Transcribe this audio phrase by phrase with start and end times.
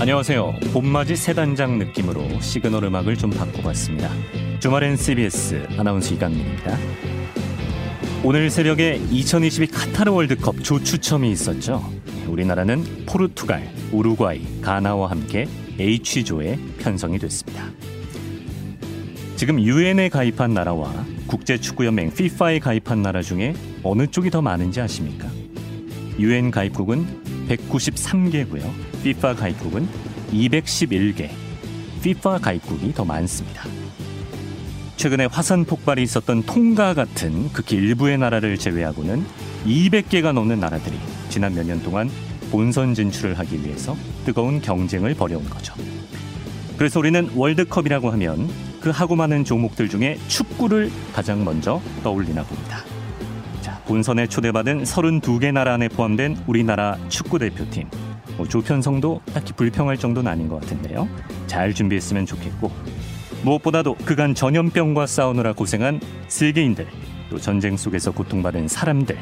[0.00, 0.54] 안녕하세요.
[0.72, 4.10] 봄맞이 세단장 느낌으로 시그널 음악을 좀 바꿔봤습니다.
[4.60, 6.76] 주말엔 CBS 아나운서 이강민입니다.
[8.22, 11.82] 오늘 새벽에 2022 카타르 월드컵 조추첨이 있었죠.
[12.28, 15.48] 우리나라는 포르투갈, 우루과이, 가나와 함께
[15.78, 17.64] H조에 편성이 됐습니다.
[19.36, 20.92] 지금 유엔에 가입한 나라와
[21.26, 25.28] 국제축구연맹 FIFA에 가입한 나라 중에 어느 쪽이 더 많은지 아십니까?
[26.18, 27.04] 유엔 가입국은
[27.48, 28.70] 193개고요.
[29.00, 29.88] FIFA 가입국은
[30.32, 31.28] 211개.
[31.98, 33.64] FIFA 가입국이 더 많습니다.
[34.96, 39.24] 최근에 화산 폭발이 있었던 통가 같은 극히 일부의 나라를 제외하고는
[39.66, 40.96] 200개가 넘는 나라들이
[41.28, 42.08] 지난 몇 년 동안
[42.54, 45.74] 본선 진출을 하기 위해서 뜨거운 경쟁을 벌여온 거죠.
[46.76, 48.48] 그래서 우리는 월드컵이라고 하면
[48.80, 52.84] 그 하고 많은 종목들 중에 축구를 가장 먼저 떠올리나 봅니다.
[53.88, 57.90] 본선에 초대받은 32개 나라 안에 포함된 우리나라 축구 대표팀.
[58.36, 61.08] 뭐 조편성도 딱히 불평할 정도는 아닌 것 같은데요.
[61.48, 62.70] 잘 준비했으면 좋겠고
[63.42, 66.86] 무엇보다도 그간 전염병과 싸우느라 고생한 세계인들
[67.30, 69.18] 또 전쟁 속에서 고통받은 사람들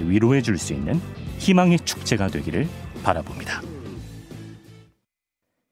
[0.00, 1.00] 위로해 줄 수 있는
[1.38, 2.68] 희망의 축제가 되기를
[3.02, 3.60] 바라봅니다.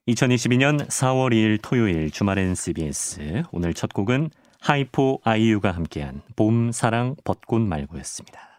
[0.08, 7.62] 2022년 4월 2일 토요일 주말엔 CBS 오늘 첫 곡은 하이포 아이유가 함께한 봄, 사랑, 벚꽃
[7.62, 8.52] 말고였습니다.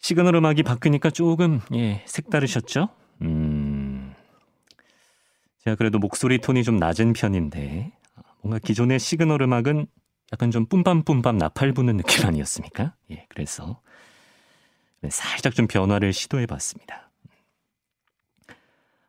[0.00, 2.88] 시그널 음악이 바뀌니까 조금 예, 색다르셨죠?
[3.22, 4.14] 음.
[5.60, 7.90] 제가 그래도 목소리 톤이 좀 낮은 편인데
[8.42, 9.86] 뭔가 기존의 시그널 음악은
[10.32, 12.94] 약간 좀 뿜빰뿜빰 나팔 부는 느낌 아니었습니까?
[13.12, 13.80] 예, 그래서
[15.10, 17.10] 살짝 좀 변화를 시도해 봤습니다.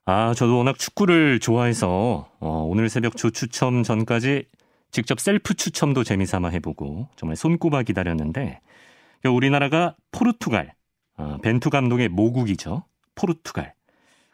[0.06, 4.46] 아, 저도 워낙 축구를 좋아해서 어, 오늘 새벽 조 추첨 전까지
[4.92, 8.62] 직접 셀프 추첨도 재미삼아 해보고 정말 손꼽아 기다렸는데
[9.26, 10.74] 우리나라가 포르투갈,
[11.18, 12.84] 어, 벤투 감독의 모국이죠.
[13.16, 13.74] 포르투갈,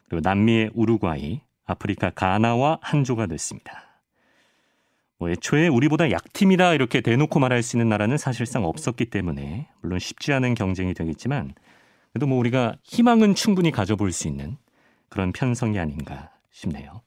[0.09, 3.90] 그리고 남미의 우루과이, 아프리카 가나와 한조가 됐습니다.
[5.21, 10.33] 뭐 애초에 우리보다 약팀이다 이렇게 대놓고 말할 수 있는 나라는 사실상 없었기 때문에 물론 쉽지
[10.33, 11.53] 않은 경쟁이 되겠지만
[12.11, 14.57] 그래도 뭐 우리가 희망은 충분히 가져볼 수 있는
[15.09, 17.03] 그런 편성이 아닌가 싶네요.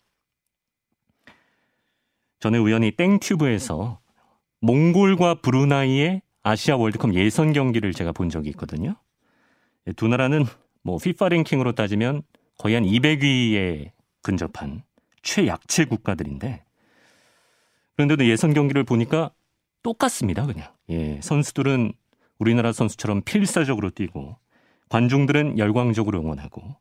[2.39, 3.99] 전에 우연히 땡튜브에서
[4.61, 8.95] 몽골과 브루나이의 아시아 월드컵 예선 경기를 제가 본 적이 있거든요.
[9.97, 10.45] 두 나라는
[10.83, 12.23] 뭐 피파 랭킹으로 따지면
[12.59, 13.91] 거의 한 200위에
[14.23, 14.85] 근접한
[15.23, 16.65] 최약체 국가들인데
[17.97, 19.31] 그런데도 예선 경기를 보니까
[19.83, 20.69] 똑같습니다, 그냥.
[20.91, 21.93] 예, 선수들은
[22.39, 24.37] 우리나라 선수처럼 필사적으로 뛰고
[24.89, 26.77] 관중들은 열광적으로 응원하고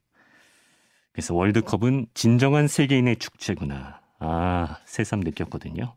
[1.12, 4.02] 그래서 월드컵은 진정한 세계인의 축제구나.
[4.20, 5.96] 아, 새삼 느꼈거든요.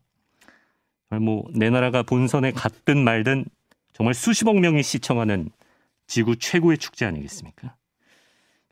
[1.23, 3.47] 뭐, 내 나라가 본선에 갔든 말든
[3.93, 5.49] 정말 수십억 명이 시청하는
[6.07, 7.77] 지구 최고의 축제 아니겠습니까?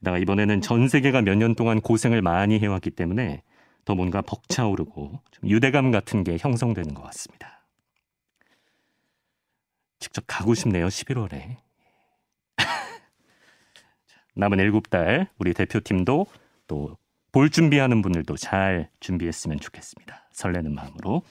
[0.01, 3.43] 게다가 이번에는 전 세계가 몇 년 동안 고생을 많이 해왔기 때문에
[3.85, 7.65] 더 뭔가 벅차오르고 좀 유대감 같은 게 형성되는 것 같습니다.
[9.99, 11.57] 직접 가고 싶네요, 11월에.
[14.35, 16.27] 남은 7달 우리 대표팀도
[16.67, 16.97] 또
[17.35, 20.29] 볼 준비하는 분들도 잘 준비했으면 좋겠습니다.
[20.31, 21.23] 설레는 마음으로.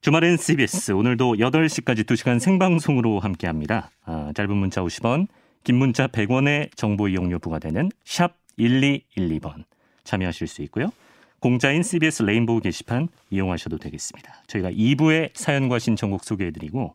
[0.00, 3.92] 주말엔 CBS 오늘도 8시까지 2시간 생방송으로 함께합니다.
[4.04, 5.28] 아, 짧은 문자 50원,
[5.62, 9.66] 긴 문자 100원의 정보 이용료 부과되는 샵 1212번
[10.10, 10.92] 참여하실 수 있고요.
[11.38, 14.42] 공짜인 CBS 레인보우 게시판 이용하셔도 되겠습니다.
[14.48, 16.94] 저희가 2부에 사연과 신청곡 소개해드리고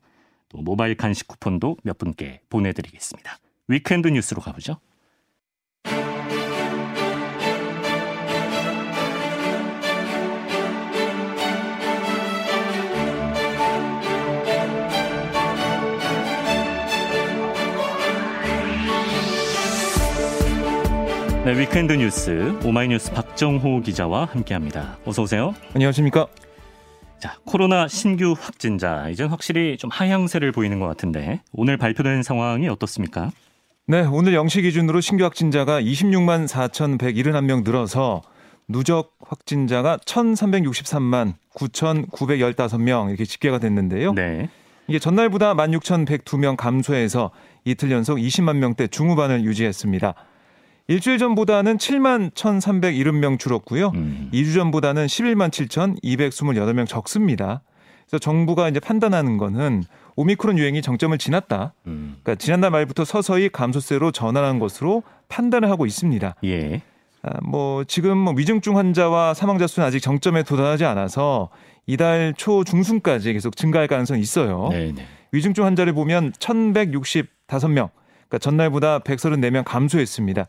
[0.50, 3.40] 또 모바일 간식 쿠폰도 몇 분께 보내드리겠습니다.
[3.68, 4.78] weekend 뉴스로 가보죠.
[21.46, 24.98] 네, weekend 뉴스 오마이뉴스 박정호 기자와 함께합니다.
[25.06, 25.54] 어서 오세요.
[25.76, 26.26] 안녕하십니까?
[27.20, 33.30] 자, 코로나 신규 확진자 이젠 확실히 좀 하향세를 보이는 것 같은데 오늘 발표된 상황이 어떻습니까?
[33.86, 38.24] 네, 오늘 0시 기준으로 신규 확진자가 26만 4,171명 늘어서
[38.68, 44.14] 누적 확진자가 1,363만 9,915명 이렇게 집계가 됐는데요.
[44.14, 44.50] 네.
[44.88, 47.30] 이게 전날보다 16,102명 감소해서
[47.66, 50.16] 이틀 연속 20만 명대 중후반을 유지했습니다.
[50.88, 53.92] 일주일 전보다는 7만 1,370명 줄었고요.
[53.96, 54.30] 음.
[54.32, 57.62] 2주 전보다는 11만 7,228명 적습니다.
[58.06, 59.84] 그래서 정부가 이제 판단하는 거는
[60.16, 61.74] 오미크론 유행이 정점을 지났다.
[61.88, 62.18] 음.
[62.22, 66.36] 그러니까 지난달 말부터 서서히 감소세로 전환한 것으로 판단을 하고 있습니다.
[66.44, 66.82] 예.
[67.24, 71.50] 아, 뭐 지금 뭐 위중증 환자와 사망자 수는 아직 정점에 도달하지 않아서
[71.88, 74.70] 이달 초 중순까지 계속 증가할 가능성이 있어요.
[74.70, 75.04] 네네.
[75.32, 80.46] 위중증 환자를 보면 1,165명, 그러니까 전날보다 134명 감소했습니다.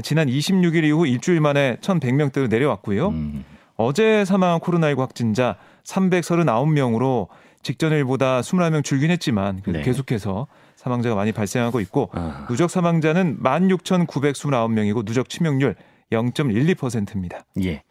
[0.00, 3.08] 지난 26일 이후 일주일 만에 1,100명대로 내려왔고요.
[3.08, 3.44] 음.
[3.76, 7.28] 어제 사망한 코로나19 확진자 339명으로
[7.62, 9.82] 직전일보다 21명 줄긴 했지만 네.
[9.82, 10.46] 계속해서
[10.76, 12.46] 사망자가 많이 발생하고 있고 아.
[12.48, 15.76] 누적 사망자는 16,929명이고 누적 치명률
[16.10, 17.44] 0.12%입니다.
[17.62, 17.82] 예.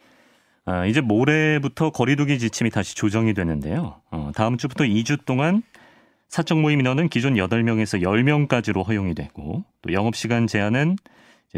[0.65, 4.01] 아, 이제 모레부터 거리두기 지침이 다시 조정이 되는데요.
[4.12, 5.63] 어, 다음 주부터 2주 동안
[6.27, 10.98] 사적 모임 인원은 기존 8명에서 10명까지로 허용이 되고 또 영업 시간 제한은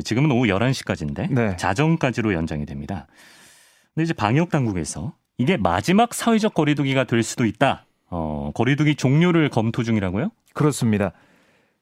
[0.01, 1.55] 지금은 오후 11시까지인데 네.
[1.57, 3.07] 자정까지로 연장이 됩니다.
[3.93, 7.85] 근데 이제 방역 당국에서 이게 마지막 사회적 거리두기가 될 수도 있다.
[8.09, 10.31] 어, 거리두기 종료를 검토 중이라고요?
[10.53, 11.11] 그렇습니다.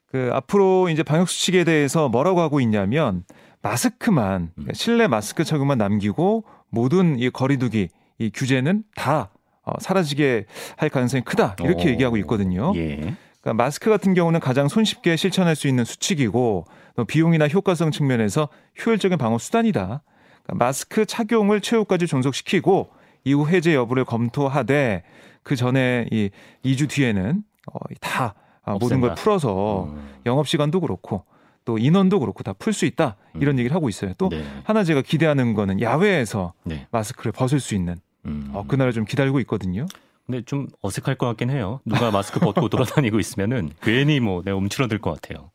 [0.08, 3.24] 그 앞으로 이제 방역 수칙에 대해서 뭐라고 하고 있냐면
[3.62, 9.30] 마스크만 그러니까 실내 마스크 착용만 남기고 모든 이 거리두기 이 규제는 다
[9.64, 11.88] 어, 사라지게 할 가능성이 크다 이렇게 오.
[11.88, 11.92] 어.
[11.92, 12.74] 얘기하고 있거든요.
[12.76, 13.16] 예.
[13.42, 16.66] 그러니까 마스크 같은 경우는 가장 손쉽게 실천할 수 있는 수칙이고
[17.08, 18.50] 비용이나 효과성 측면에서
[18.86, 20.02] 효율적인 방어 수단이다.
[20.44, 22.92] 그러니까 마스크 착용을 최후까지 존속시키고
[23.24, 25.04] 이후 해제 여부를 검토하되
[25.44, 26.30] 그 전에 이
[26.66, 27.44] 2주 뒤에는
[27.74, 28.34] 어, 다
[28.64, 28.80] 없앤다.
[28.84, 30.10] 모든 걸 풀어서 음.
[30.26, 31.24] 영업 시간도 그렇고
[31.66, 33.60] 또 인원도 그렇고 다 풀 수 있다 이런 음.
[33.60, 34.14] 얘기를 하고 있어요.
[34.18, 34.44] 또 네.
[34.64, 36.88] 하나 제가 기대하는 거는 야외에서 네.
[36.92, 37.96] 마스크를 벗을 수 있는
[38.26, 38.50] 음.
[38.54, 39.86] 어, 그날을 좀 기다리고 있거든요.
[40.26, 41.80] 근데 좀 어색할 것 같긴 해요.
[41.86, 45.52] 누가 마스크 벗고 돌아다니고 있으면은 괜히 뭐 내가 움츠러들 것 같아요.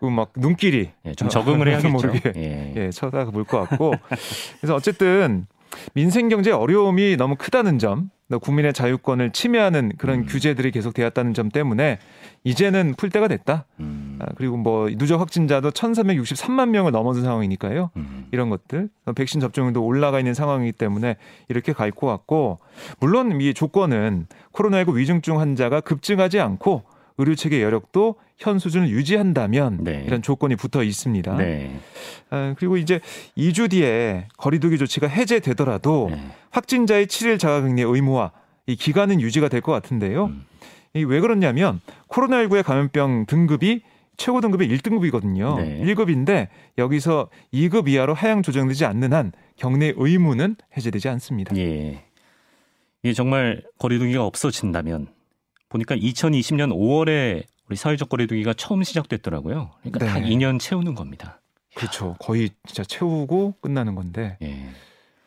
[0.00, 1.88] 그막 눈길이 예, 좀 적응을 해야겠죠.
[1.92, 2.72] 모르게 예.
[2.76, 3.94] 예, 쳐다볼 것 같고.
[4.60, 5.46] 그래서 어쨌든
[5.94, 8.10] 민생 경제 어려움이 너무 크다는 점,
[8.42, 10.26] 국민의 자유권을 침해하는 그런 음.
[10.26, 11.98] 규제들이 계속되었다는 점 때문에
[12.44, 13.64] 이제는 풀 때가 됐다.
[13.80, 14.18] 음.
[14.20, 17.90] 아, 그리고 뭐 누적 확진자도 1,363만 명을 넘어선 상황이니까요.
[17.96, 18.26] 음.
[18.30, 21.16] 이런 것들 백신 접종률도 올라가 있는 상황이기 때문에
[21.48, 22.58] 이렇게 갈 것 같고
[23.00, 26.84] 물론 이 조건은 코로나19 위중증 환자가 급증하지 않고
[27.18, 30.04] 의료 체계 여력도 현 수준을 유지한다면 네.
[30.06, 31.36] 이런 조건이 붙어 있습니다.
[31.36, 31.78] 네.
[32.30, 33.00] 아, 그리고 이제
[33.36, 36.20] 2주 뒤에 거리두기 조치가 해제되더라도 네.
[36.50, 38.30] 확진자의 7일 자가격리 의무화
[38.66, 40.26] 이 기간은 유지가 될 것 같은데요.
[40.26, 40.46] 음.
[40.94, 43.82] 이왜 그렇냐면 코로나19의 감염병 등급이
[44.16, 45.56] 최고 등급이 1등급이거든요.
[45.60, 45.80] 네.
[45.84, 46.48] 1급인데
[46.78, 51.56] 여기서 2급 이하로 하향 조정되지 않는 한 격리 의무는 해제되지 않습니다.
[51.56, 52.04] 예.
[53.02, 55.08] 이게 정말 거리두기가 없어진다면
[55.68, 59.70] 보니까 2020년 5월에 우리 사회적 거리두기가 처음 시작됐더라고요.
[59.82, 60.06] 그러니까 네.
[60.12, 61.40] 딱 2년 채우는 겁니다.
[61.74, 62.16] 그렇죠.
[62.18, 64.38] 거의 진짜 채우고 끝나는 건데.
[64.42, 64.70] 예.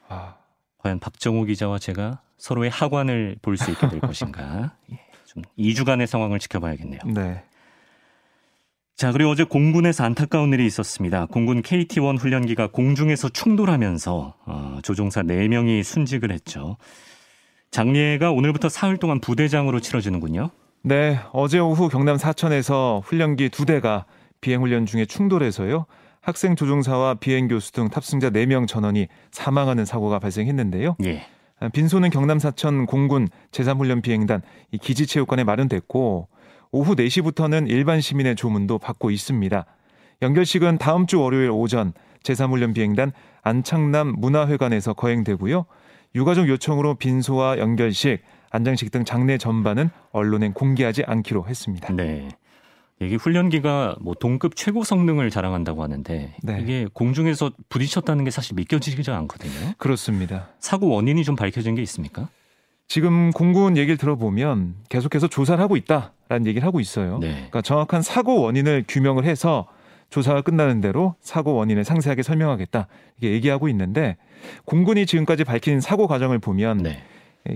[0.07, 0.35] 아.
[0.79, 4.75] 과연 박정우 기자와 제가 서로의 하관을 볼 수 있게 될 것인가.
[4.91, 4.99] 예.
[5.25, 6.99] 좀 2주간의 상황을 지켜봐야겠네요.
[7.13, 7.43] 네.
[8.95, 11.25] 자, 그리고 어제 공군에서 안타까운 일이 있었습니다.
[11.27, 16.77] 공군 KT-1 훈련기가 공중에서 충돌하면서 어, 조종사 4명이 순직을 했죠.
[17.71, 20.49] 장례가 오늘부터 사흘 동안 부대장으로 치러지는군요.
[20.83, 24.05] 네, 어제 오후 경남 사천에서 훈련기 두 대가
[24.41, 25.85] 비행 훈련 중에 충돌해서요.
[26.19, 30.97] 학생 조종사와 비행 교수 등 탑승자 4명 전원이 사망하는 사고가 발생했는데요.
[31.05, 31.23] 예.
[31.73, 34.41] 빈소는 경남 사천 공군 제3훈련 비행단
[34.81, 36.27] 기지체육관에 마련됐고
[36.71, 39.65] 오후 4시부터는 일반 시민의 조문도 받고 있습니다.
[40.21, 41.93] 연결식은 다음 주 월요일 오전
[42.23, 43.11] 제3훈련 비행단
[43.43, 45.65] 안창남 문화회관에서 거행되고요.
[46.15, 51.93] 유가족 요청으로 빈소와 연결식, 안장식 등 장례 전반은 언론에 공개하지 않기로 했습니다.
[51.93, 52.29] 네.
[52.99, 56.59] 이게 훈련기가 뭐 동급 최고 성능을 자랑한다고 하는데 네.
[56.61, 59.73] 이게 공중에서 부딪혔다는 게 사실 믿겨지지 않거든요.
[59.77, 60.49] 그렇습니다.
[60.59, 62.29] 사고 원인이 좀 밝혀진 게 있습니까?
[62.87, 67.17] 지금 공군 얘기를 들어보면 계속해서 조사를 하고 있다라는 얘기를 하고 있어요.
[67.19, 67.31] 네.
[67.31, 69.65] 그러니까 정확한 사고 원인을 규명을 해서
[70.11, 72.87] 조사가 끝나는 대로 사고 원인을 상세하게 설명하겠다
[73.17, 74.17] 이게 얘기하고 있는데
[74.65, 77.03] 공군이 지금까지 밝힌 사고 과정을 보면 네.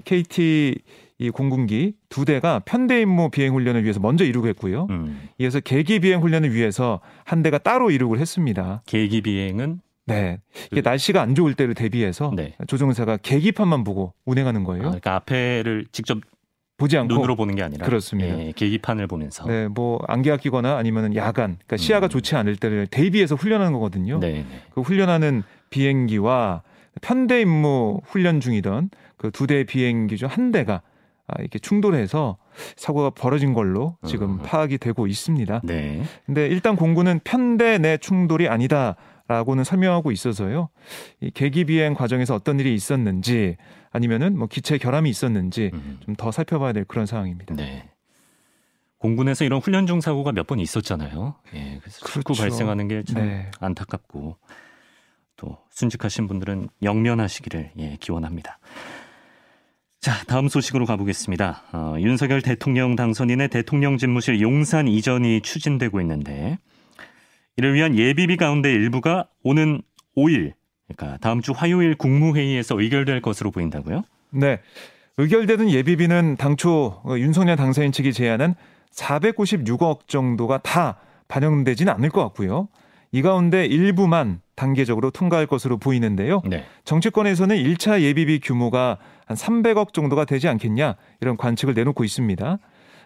[0.05, 0.79] KT
[1.17, 4.87] 이 공군기 두 대가 편대 임무 비행 훈련을 위해서 먼저 이루고 했고요.
[4.89, 5.29] 음.
[5.37, 8.81] 이어서 계기 비행 훈련을 위해서 한 대가 따로 이루고 했습니다.
[8.85, 10.39] 계기 비행은 네.
[10.71, 10.87] 이게 그...
[10.87, 12.55] 날씨가 안 좋을 때를 대비해서 네.
[12.67, 14.83] 조종사가 계기판만 보고 운행하는 거예요.
[14.83, 16.19] 아, 그러니까 앞에를 직접
[16.77, 18.37] 보지 않고 눈으로 보는 게 아니라 그렇습니다.
[18.39, 22.09] 예, 계기판을 보면서 네, 뭐 안개가 끼거나 아니면 야간, 그러니까 시야가 음.
[22.09, 24.19] 좋지 않을 때를 대비해서 훈련하는 거거든요.
[24.19, 24.45] 네, 네.
[24.73, 26.63] 그 훈련하는 비행기와
[27.01, 30.81] 편대 임무 훈련 중이던 그 두대 비행기 중 한 대가
[31.27, 32.37] 아, 이렇게 충돌해서
[32.75, 34.43] 사고가 벌어진 걸로 지금 어.
[34.43, 35.61] 파악이 되고 있습니다.
[35.63, 36.03] 네.
[36.25, 38.95] 근데 일단 공군은 편대 내 충돌이 아니다
[39.27, 40.69] 라고는 설명하고 있어서요.
[41.19, 43.57] 이 계기 비행 과정에서 어떤 일이 있었는지
[43.91, 45.99] 아니면은 뭐 기체 결함이 있었는지 음.
[46.05, 47.55] 좀더 살펴봐야 될 그런 상황입니다.
[47.55, 47.89] 네.
[48.99, 51.35] 공군에서 이런 훈련 중 사고가 몇 번 있었잖아요.
[51.53, 52.39] 예, 그래서 그렇죠.
[52.41, 53.51] 발생하는 게참 네.
[53.59, 54.37] 안타깝고
[55.37, 58.59] 또 순직하신 분들은 영면하시기를 예, 기원합니다.
[59.99, 61.63] 자, 다음 소식으로 가보겠습니다.
[61.73, 66.59] 어, 윤석열 대통령 당선인의 대통령 집무실 용산 이전이 추진되고 있는데
[67.57, 69.81] 이를 위한 예비비 가운데 일부가 오는
[70.17, 70.53] 5일,
[70.87, 74.03] 그러니까 다음 주 화요일 국무회의에서 의결될 것으로 보인다고요?
[74.31, 74.59] 네.
[75.17, 78.55] 의결되는 예비비는 당초 윤석열 당선인 측이 제안한
[78.91, 80.97] 496억 정도가 다
[81.29, 82.67] 반영되지는 않을 것 같고요.
[83.11, 86.41] 이 가운데 일부만 단계적으로 통과할 것으로 보이는데요.
[86.45, 86.65] 네.
[86.83, 92.59] 정치권에서는 1차 예비비 규모가 한 300억 정도가 되지 않겠냐 이런 관측을 내놓고 있습니다.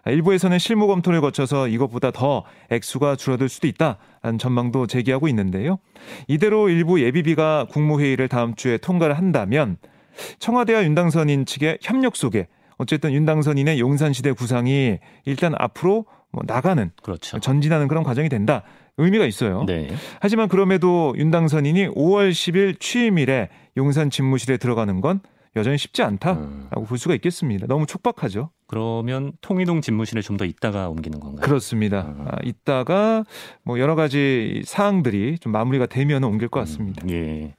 [0.06, 5.80] 일부에서는 실무 검토를 거쳐서 이것보다 더 액수가 줄어들 수도 있다는 전망도 제기하고 있는데요.
[6.28, 9.78] 이대로 일부 예비비가 국무회의를 다음 주에 통과를 한다면
[10.40, 17.40] 청와대와 윤당선인 측의 협력 속에 어쨌든 윤당선인의 용산시대 구상이 일단 앞으로 뭐 나가는 그렇죠.
[17.40, 18.64] 전진하는 그런 과정이 된다.
[18.98, 19.64] 의미가 있어요.
[19.66, 19.90] 네.
[20.20, 25.22] 하지만 그럼에도 윤당선인이 5월 10일 취임일에 용산 집무실에 들어가는 건
[25.56, 26.86] 여전히 쉽지 않다라고 음.
[26.86, 27.68] 볼 수가 있겠습니다.
[27.68, 28.52] 너무 촉박하죠.
[28.68, 31.42] 그러면 통이동 집무실에 좀더 있다가 옮기는 건가요?
[31.42, 32.02] 그렇습니다.
[32.02, 32.26] 음.
[32.28, 33.24] 아, 있다가
[33.64, 37.04] 뭐 여러 가지 사항들이 좀 마무리가 되면 옮길 것 같습니다.
[37.04, 37.56] 음, 예.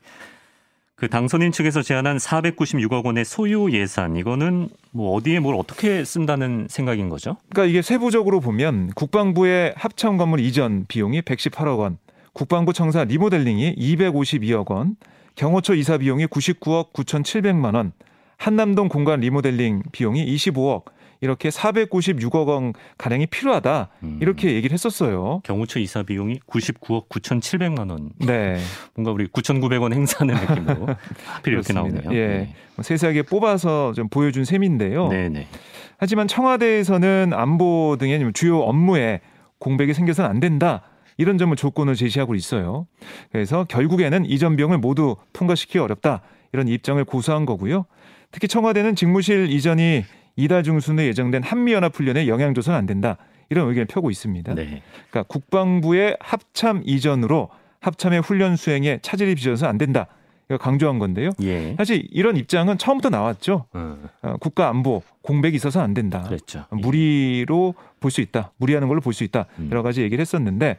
[1.01, 7.09] 그 당선인 측에서 제안한 496억 원의 소유 예산 이거는 뭐 어디에 뭘 어떻게 쓴다는 생각인
[7.09, 7.39] 거죠?
[7.49, 11.97] 그러니까 이게 세부적으로 보면 국방부의 합참 건물 이전 비용이 118억 원,
[12.35, 14.97] 국방부 청사 리모델링이 252억 원,
[15.41, 17.93] 경호처 이사 비용이 99억 9,700만 원,
[18.37, 20.85] 한남동 공간 리모델링 비용이 25억,
[21.23, 24.19] 이렇게 496억 원 가량이 필요하다 음.
[24.21, 25.41] 이렇게 얘기를 했었어요.
[25.45, 28.11] 경호처 이사 비용이 99억 9,700만 원.
[28.19, 28.59] 네.
[28.95, 30.87] 뭔가 우리 9,900원 행사하는 느낌으로
[31.25, 32.13] 하필 이렇게 나오네요.
[32.13, 32.27] 예.
[32.27, 32.55] 네.
[32.83, 35.09] 세세하게 뽑아서 좀 보여준 셈인데요.
[35.09, 35.47] 네네.
[35.97, 39.21] 하지만 청와대에서는 안보 등의 주요 업무에
[39.59, 40.83] 공백이 생겨서는 안 된다.
[41.21, 42.87] 이런 점을 조건을 제시하고 있어요.
[43.31, 46.23] 그래서 결국에는 이전 비용을 모두 통과시키기 어렵다.
[46.55, 47.85] 이런 입장을 고수한 거고요.
[48.33, 53.19] 특히 청와대는 직무실 이전이 이달 중순에 예정된 한미연합훈련에 영향 줘서는 안 된다.
[53.51, 54.55] 이런 의견을 펴고 있습니다.
[54.55, 54.83] 네.
[55.11, 57.51] 그러니까 국방부의 합참 이전으로
[57.81, 60.07] 합참의 훈련 수행에 차질이 빚어서 안 된다.
[60.59, 61.31] 강조한 건데요.
[61.43, 61.75] 예.
[61.77, 63.67] 사실 이런 입장은 처음부터 나왔죠.
[63.75, 64.09] 음.
[64.23, 66.23] 어, 국가 안보 공백이 있어서 안 된다.
[66.23, 66.65] 그랬죠.
[66.73, 66.77] 예.
[66.81, 68.53] 무리로 볼 수 있다.
[68.57, 69.47] 무리하는 걸로 볼 수 있다.
[69.59, 69.69] 음.
[69.71, 70.79] 여러 가지 얘기를 했었는데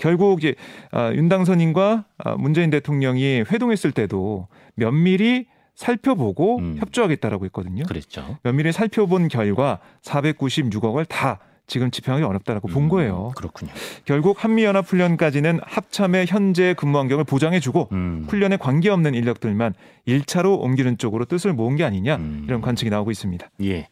[0.00, 0.54] 결국 이제
[0.90, 6.76] 아, 윤당선인과 아, 문재인 대통령이 회동했을 때도 면밀히 살펴보고 음.
[6.78, 7.84] 협조하겠다라고 했거든요.
[7.84, 8.38] 그랬죠.
[8.42, 13.32] 면밀히 살펴본 결과 496억을 다 지금 집행하기 어렵다라고 음, 본 거예요.
[13.36, 13.72] 그렇군요.
[14.04, 18.26] 결국 한미연합훈련까지는 합참의 현재 근무 환경을 보장해주고 음.
[18.28, 19.74] 훈련에 관계없는 인력들만
[20.06, 22.44] 1차로 옮기는 쪽으로 뜻을 모은 게 아니냐 음.
[22.46, 23.48] 이런 관측이 나오고 있습니다.
[23.64, 23.88] 예.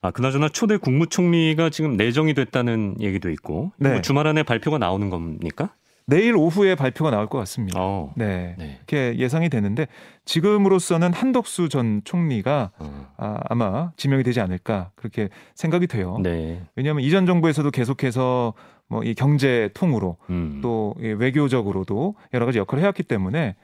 [0.00, 3.90] 아, 그나저나 초대 국무총리가 지금 내정이 됐다는 얘기도 있고 네.
[3.90, 5.70] 뭐 주말 안에 발표가 나오는 겁니까?
[6.08, 7.78] 내일 오후에 발표가 나올 것 같습니다.
[7.80, 8.12] 어.
[8.16, 8.54] 네.
[8.58, 8.76] 네.
[8.78, 9.86] 이렇게 예상이 되는데
[10.24, 13.06] 지금으로서는 한덕수 전 총리가 어.
[13.18, 16.16] 아, 아마 지명이 되지 않을까 그렇게 생각이 돼요.
[16.22, 16.62] 네.
[16.76, 18.54] 왜냐하면 이전 정부에서도 계속해서
[18.88, 20.60] 뭐 이 경제 통으로 음.
[20.62, 23.54] 또 외교적으로도 여러 가지 역할을 해왔기 때문에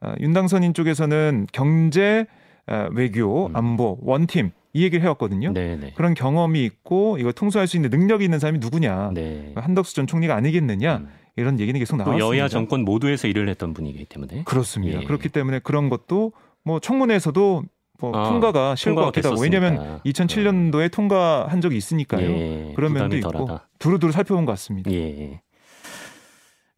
[0.00, 2.26] 아, 윤당선인 쪽에서는 경제,
[2.66, 3.56] 아, 외교, 음.
[3.56, 5.54] 안보 원팀 이 얘기를 해왔거든요.
[5.54, 5.76] 네네.
[5.76, 5.92] 네.
[5.96, 9.12] 그런 경험이 있고 이걸 통솔할 수 있는 능력이 있는 사람이 누구냐?
[9.14, 9.52] 네.
[9.56, 10.98] 한덕수 전 총리가 아니겠느냐?
[10.98, 11.08] 음.
[11.36, 12.26] 이런 얘기는 계속 나왔습니다.
[12.26, 15.02] 여야 정권 모두에서 일을 했던 분이기 때문에 그렇습니다.
[15.02, 15.04] 예.
[15.04, 16.32] 그렇기 때문에 그런 것도
[16.64, 17.62] 뭐 청문회에서도
[17.98, 22.28] 뭐 아, 통과가 쉬울 것 같기도 하고 왜냐하면 2007년도에 통과한 적이 있으니까요.
[22.28, 23.68] 예, 그런 면도 있고 덜하다.
[23.78, 24.90] 두루두루 살펴본 것 같습니다.
[24.92, 25.40] 예.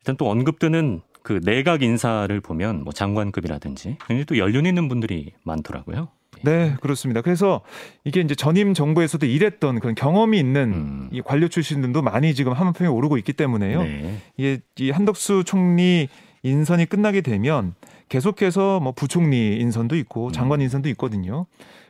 [0.00, 6.08] 일단 또 언급되는 그 내각 인사를 보면 뭐 장관급이라든지 굉장히 또 연륜 있는 분들이 많더라고요.
[6.42, 7.20] 네, 그렇습니다.
[7.20, 7.60] 그래서
[8.04, 11.08] 이게 이제 전임 정부에서도 일했던 그런 경험이 있는 음.
[11.12, 13.82] 이 관료 출신들도 많이 지금 한편에 오르고 있기 때문에요.
[13.82, 14.18] 네.
[14.36, 16.08] 이게 이 한덕수 총리
[16.42, 17.74] 인선이 끝나게 되면
[18.08, 20.32] 계속해서 뭐 부총리 인선도 있고 음.
[20.32, 21.46] 장관 인선도 있거든요.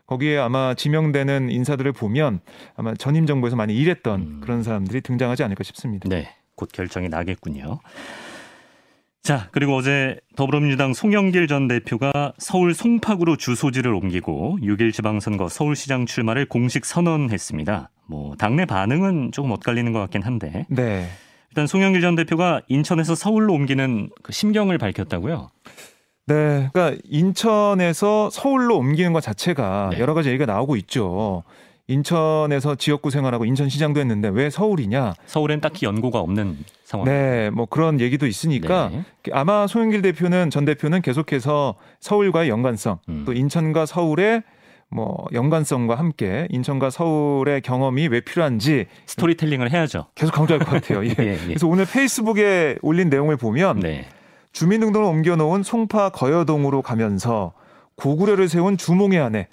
[0.06, 2.40] 거기에 아마 지명되는 인사들을 보면
[2.76, 4.40] 아마 전임 정부에서 많이 일했던 음.
[4.42, 6.08] 그런 사람들이 등장하지 않을까 싶습니다.
[6.08, 7.80] 네, 곧 결정이 나겠군요.
[9.28, 16.46] 자, 그리고 어제 더불어민주당 송영길 전 대표가 서울 송파구로 주소지를 옮기고 6일 지방선거 서울시장 출마를
[16.46, 17.90] 공식 선언했습니다.
[18.06, 20.64] 뭐 당내 반응은 조금 엇갈리는 것 같긴 한데.
[20.70, 21.10] 네.
[21.50, 25.50] 일단 송영길 전 대표가 인천에서 서울로 옮기는 그 심경을 밝혔다고요.
[26.24, 30.00] 네, 그러니까 인천에서 서울로 옮기는 것 자체가 네.
[30.00, 31.44] 여러 가지 얘기가 나오고 있죠.
[31.88, 35.14] 인천에서 지역구 생활하고 인천시장도 했는데 왜 서울이냐?
[35.26, 37.06] 서울엔 딱히 연고가 없는 상황.
[37.06, 39.02] 네, 뭐 그런 얘기도 있으니까 네.
[39.32, 43.22] 아마 송영길 대표는 전 대표는 계속해서 서울과의 연관성, 음.
[43.26, 44.42] 또 인천과 서울의
[44.90, 50.06] 뭐 연관성과 함께 인천과 서울의 경험이 왜 필요한지 스토리텔링을 해야죠.
[50.14, 51.04] 계속 강조할 것 같아요.
[51.08, 51.14] 예.
[51.18, 51.38] 예, 예.
[51.46, 54.06] 그래서 오늘 페이스북에 올린 내용을 보면 네.
[54.52, 57.52] 주민등록을 옮겨놓은 송파 거여동으로 가면서
[57.96, 59.48] 고구려를 세운 주몽의 아내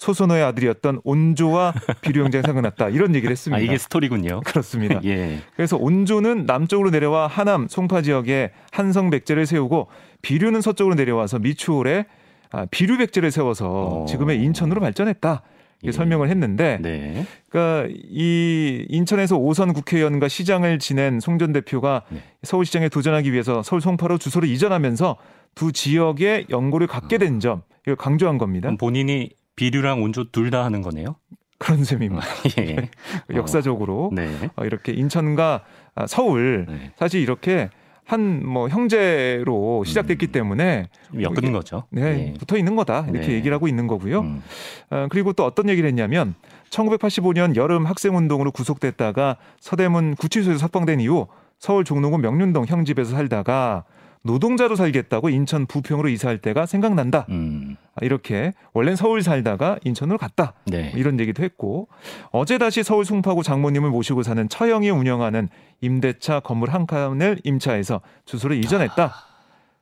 [0.00, 3.58] 소선호의 아들이었던 온조와 비류 형제가 생각났다 이런 얘기를 했습니다.
[3.58, 4.40] 아, 이게 스토리군요.
[4.46, 4.98] 그렇습니다.
[5.04, 5.40] 예.
[5.54, 9.88] 그래서 온조는 남쪽으로 내려와 하남 송파 지역에 한성 백제를 세우고
[10.22, 12.06] 비류는 서쪽으로 내려와서 미추홀에
[12.50, 14.06] 아, 비류 백제를 세워서 어.
[14.06, 15.42] 지금의 인천으로 발전했다.
[15.82, 15.92] 예.
[15.92, 17.24] 설명을 했는데, 네.
[17.48, 22.22] 그러니까 이 인천에서 오선 국회의원과 시장을 지낸 송전 대표가 네.
[22.42, 25.16] 서울시장에 도전하기 위해서 서울 송파로 주소를 이전하면서
[25.54, 28.70] 두 지역의 연고를 갖게 된 점, 이걸 강조한 겁니다.
[28.78, 31.16] 본인이 비류랑 온조 둘 다 하는 거네요.
[31.58, 32.24] 그런 셈입니다.
[32.58, 32.88] 예.
[33.34, 34.50] 역사적으로 어, 네.
[34.56, 35.62] 어, 이렇게 인천과
[35.94, 36.92] 아, 서울 네.
[36.98, 37.68] 사실 이렇게
[38.06, 40.32] 한 뭐 형제로 시작됐기 음.
[40.32, 40.88] 때문에
[41.20, 41.84] 엮는 거죠.
[41.90, 42.38] 네, 예.
[42.38, 43.34] 붙어 있는 거다 이렇게 네.
[43.34, 44.20] 얘기를 하고 있는 거고요.
[44.20, 44.42] 음.
[44.90, 46.34] 어, 그리고 또 어떤 얘기를 했냐면
[46.70, 51.28] 1985년 여름 학생운동으로 구속됐다가 서대문 구치소에서 석방된 이후
[51.60, 53.84] 서울 종로구 명륜동 형집에서 살다가
[54.22, 57.26] 노동자로 살겠다고 인천 부평으로 이사할 때가 생각난다.
[57.30, 57.76] 음.
[58.02, 60.54] 이렇게 원래는 서울 살다가 인천으로 갔다.
[60.66, 60.92] 네.
[60.94, 61.88] 이런 얘기도 했고
[62.30, 65.48] 어제 다시 서울 송파구 장모님을 모시고 사는 처형이 운영하는
[65.80, 69.04] 임대차 건물 한 칸을 임차해서 주소를 이전했다.
[69.04, 69.29] 아.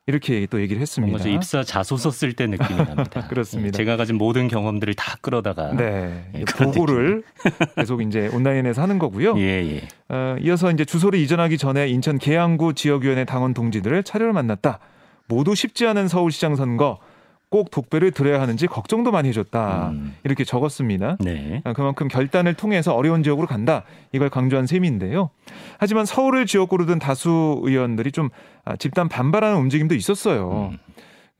[0.09, 1.11] 이렇게 또 얘기를 했습니다.
[1.11, 3.27] 뭔가 입사 자소서 쓸 때 느낌이 납니다.
[3.29, 3.77] 그렇습니다.
[3.77, 7.25] 제가 가진 모든 경험들을 다 끌어다가 네, 예, 보고를
[7.77, 9.39] 계속 이제 온라인에서 하는 거고요.
[9.39, 9.83] 예, 예.
[10.09, 14.79] 어, 이어서 이제 주소를 이전하기 전에 인천 계양구 지역위원회 당원 동지들을 차례로 만났다.
[15.27, 16.99] 모두 쉽지 않은 서울시장 선거
[17.51, 19.91] 꼭 독배를 들어야 하는지 걱정도 많이 해줬다.
[19.91, 20.15] 음.
[20.25, 21.17] 이렇게 적었습니다.
[21.21, 21.63] 네.
[21.65, 23.85] 아, 그만큼 결단을 통해서 어려운 지역으로 간다.
[24.13, 25.31] 이걸 강조한 셈인데요.
[25.79, 28.29] 하지만 서울을 지역구로 둔 다수 의원들이 좀
[28.65, 30.71] 아, 집단 반발하는 움직임도 있었어요.
[30.73, 30.79] 음.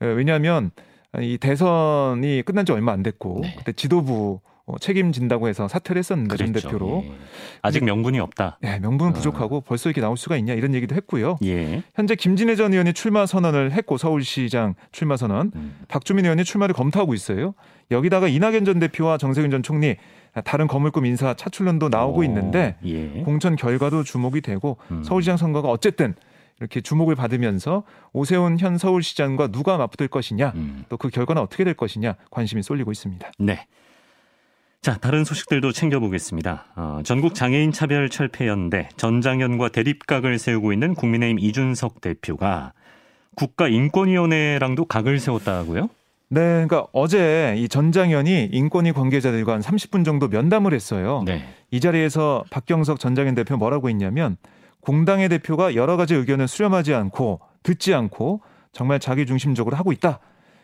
[0.01, 0.71] 예, 왜냐하면
[1.19, 3.55] 이 대선이 끝난 지 얼마 안 됐고 네.
[3.57, 7.11] 그때 지도부 어, 책임진다고 해서 사퇴를 했었는데 전 대표로 예.
[7.61, 8.57] 아직 명분이 없다.
[8.61, 9.15] 네, 명분은 어.
[9.15, 9.63] 부족하고 어.
[9.65, 11.37] 벌써 이렇게 나올 수가 있냐 이런 얘기도 했고요.
[11.43, 11.83] 예.
[11.95, 15.79] 현재 김진애 전 의원이 출마 선언을 했고 서울시장 출마 선언, 음.
[15.87, 17.53] 박주민 의원이 출마를 검토하고 있어요.
[17.91, 19.95] 여기다가 이낙연 전 대표와 정세균 전 총리
[20.45, 22.23] 다른 거물급 인사 차출론도 나오고 오.
[22.23, 23.23] 있는데 예.
[23.23, 25.03] 공천 결과도 주목이 되고 음.
[25.03, 26.15] 서울시장 선거가 어쨌든
[26.59, 30.83] 이렇게 주목을 받으면서 오세훈 현 서울시장과 누가 맞붙을 것이냐, 음.
[30.89, 33.31] 또그 결과는 어떻게 될 것이냐 관심이 쏠리고 있습니다.
[33.39, 33.65] 네.
[34.81, 36.65] 자, 다른 소식들도 챙겨보겠습니다.
[36.77, 42.71] 어, 전국 장애인 차별 철폐 연대 전장현과 대립각을 세우고 있는 국민의힘 이준석 대표가
[43.35, 45.89] 국가인권위원회랑도 각을 세웠다고요?
[46.29, 51.23] 네, 그러니까 어제 이 전장현이 인권위 관계자들과 한 30분 정도 면담을 했어요.
[51.25, 51.43] 네.
[51.71, 54.37] 이 자리에서 박경석 전장현 대표 뭐라고 했냐면
[54.79, 60.19] 공당의 대표가 여러 가지 의견을 수렴하지 않고 듣지 않고 정말 자기 중심적으로 하고 있다.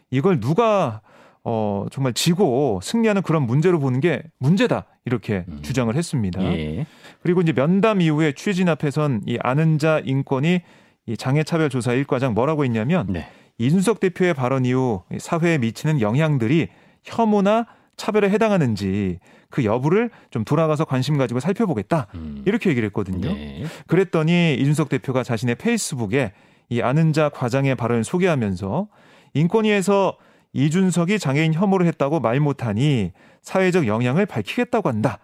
[0.09, 1.01] 이걸 누가
[1.47, 4.85] 어, 정말 지고 승리하는 그런 문제로 보는 게 문제다.
[5.05, 5.59] 이렇게 음.
[5.61, 6.41] 주장을 했습니다.
[6.43, 6.87] 예.
[7.21, 10.61] 그리고 이제 면담 이후에 취진 앞에선 이 아는 자 인권이
[11.05, 13.27] 이 장애차별 조사 1과장 뭐라고 했냐면 네.
[13.59, 16.69] 이준석 대표의 발언 이후 사회에 미치는 영향들이
[17.03, 19.19] 혐오나 차별에 해당하는지
[19.51, 22.07] 그 여부를 좀 돌아가서 관심 가지고 살펴보겠다.
[22.15, 22.41] 음.
[22.47, 23.31] 이렇게 얘기를 했거든요.
[23.31, 23.65] 네.
[23.85, 26.33] 그랬더니 이준석 대표가 자신의 페이스북에
[26.69, 28.87] 이 아는 자 과장의 발언을 소개하면서
[29.35, 30.17] 인권위에서
[30.55, 35.19] 이준석이 장애인 혐오를 했다고 말 못하니 사회적 영향을 밝히겠다고 한다.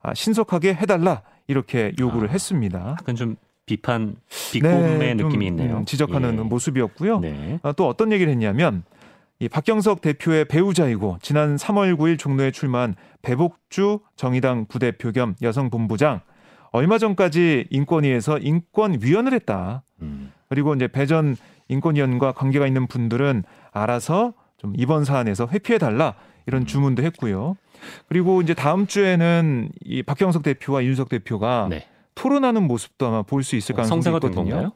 [0.00, 2.96] 아, 신속하게 해달라 이렇게 요구를 아, 했습니다.
[3.00, 3.36] 약간 좀
[3.66, 4.14] 비판
[4.52, 5.78] 비꼬음의 네, 느낌이 있네요.
[5.78, 6.42] 음, 지적하는 예.
[6.42, 7.18] 모습이었고요.
[7.18, 7.58] 네.
[7.64, 8.84] 아, 또 어떤 얘기를 했냐면
[9.40, 16.20] 이 박경석 대표의 배우자이고 지난 3월 9일 종로에 출마한 배복주 정의당 부대표 겸 여성 본부장
[16.70, 19.82] 얼마 전까지 인권위에서 인권위원을 했다.
[20.02, 20.32] 음.
[20.48, 21.36] 그리고 이제 배전
[21.66, 26.14] 인권위원과 관계가 있는 분들은 알아서 좀 이번 사안에서 회피해 달라
[26.46, 26.66] 이런 음.
[26.66, 27.56] 주문도 했고요.
[28.08, 31.86] 그리고 이제 다음 주에는 이 박경석 대표와 윤석 대표가 네.
[32.14, 34.72] 토론하는 모습도 아마 볼 수 있을 어, 가능성이 성사가 있거든요.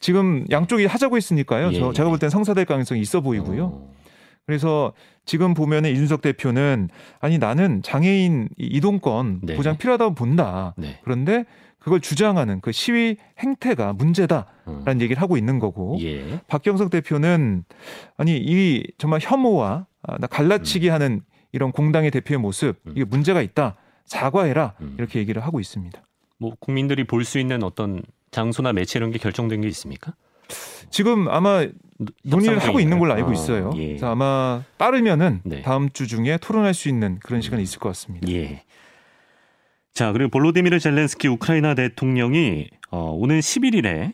[0.00, 1.72] 지금 양쪽이 하자고 했으니까요.
[1.72, 1.78] 예.
[1.78, 3.64] 저 제가 볼 땐 성사될 가능성이 있어 보이고요.
[3.64, 3.92] 어.
[4.46, 4.92] 그래서
[5.24, 6.88] 지금 보면은 이준석 대표는
[7.20, 9.54] 아니 나는 장애인 이동권 네.
[9.54, 10.74] 보장 필요하다고 본다.
[10.76, 10.98] 네.
[11.04, 11.44] 그런데
[11.80, 15.00] 그걸 주장하는 그 시위 행태가 문제다라는 음.
[15.00, 16.40] 얘기를 하고 있는 거고 예.
[16.46, 17.64] 박경석 대표는
[18.16, 20.92] 아니 이 정말 혐오와 아, 나 갈라치기 음.
[20.94, 21.20] 하는
[21.52, 22.92] 이런 공당의 대표의 모습 음.
[22.94, 24.94] 이게 문제가 있다 사과해라 음.
[24.98, 26.00] 이렇게 얘기를 하고 있습니다.
[26.38, 30.14] 뭐 국민들이 볼 수 있는 어떤 장소나 매체 이런 게 결정된 게 있습니까?
[30.90, 31.66] 지금 아마
[32.24, 33.70] 논의를 하고 있는 걸로 알고 아, 있어요.
[33.76, 33.86] 예.
[33.88, 35.62] 그래서 아마 빠르면은 네.
[35.62, 38.28] 다음 주 중에 토론할 수 있는 그런 시간이 있을 것 같습니다.
[38.30, 38.64] 예.
[39.94, 44.12] 자, 그리고 볼로디미르 젤렌스키 우크라이나 대통령이 어, 오는 11일에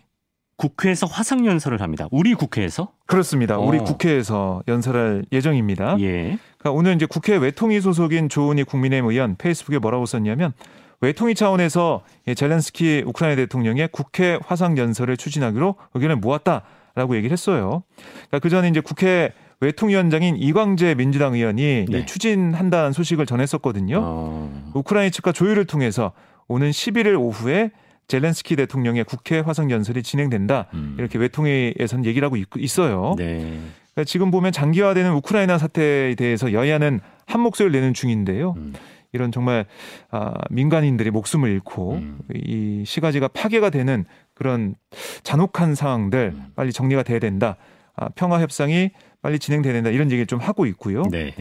[0.56, 2.08] 국회에서 화상 연설을 합니다.
[2.10, 2.92] 우리 국회에서?
[3.06, 3.58] 그렇습니다.
[3.58, 3.60] 어.
[3.60, 5.96] 우리 국회에서 연설할 예정입니다.
[6.00, 6.38] 예.
[6.58, 10.54] 그러니까 오늘 이제 국회 외통위 소속인 조은희 국민의힘 의원 페이스북에 뭐라고 썼냐면
[11.02, 12.02] 외통위 차원에서
[12.34, 16.62] 젤렌스키 우크라이나 대통령의 국회 화상 연설을 추진하기로 의견을 모았다.
[16.96, 17.82] 있다라고 얘기를 했어요.
[18.28, 22.06] 그러니까 그 전에 이제 국회 외통위원장인 이광재 민주당 의원이 네.
[22.06, 24.00] 추진한다는 소식을 전했었거든요.
[24.02, 24.72] 어...
[24.74, 26.12] 우크라이나 측과 조율을 통해서
[26.48, 27.70] 오는 11일 오후에
[28.08, 30.66] 젤렌스키 대통령의 국회 화상 연설이 진행된다.
[30.74, 30.94] 음.
[30.98, 33.58] 이렇게 외통위에서는 얘기를 하고 있, 어요 네.
[33.94, 38.54] 그러니까 지금 보면 장기화되는 우크라이나 사태에 대해서 여야는 한 목소리를 내는 중인데요.
[38.58, 38.74] 음.
[39.12, 39.64] 이런 정말
[40.10, 42.18] 아, 민간인들이 목숨을 잃고 음.
[42.34, 44.74] 이 시가지가 파괴가 되는 그런
[45.22, 46.46] 잔혹한 상황들 음.
[46.54, 47.56] 빨리 정리가 돼야 된다.
[47.96, 48.90] 아, 평화 협상이
[49.26, 49.90] 빨리 진행돼야 된다.
[49.90, 51.02] 이런 얘기를 좀 하고 있고요.
[51.10, 51.34] 네.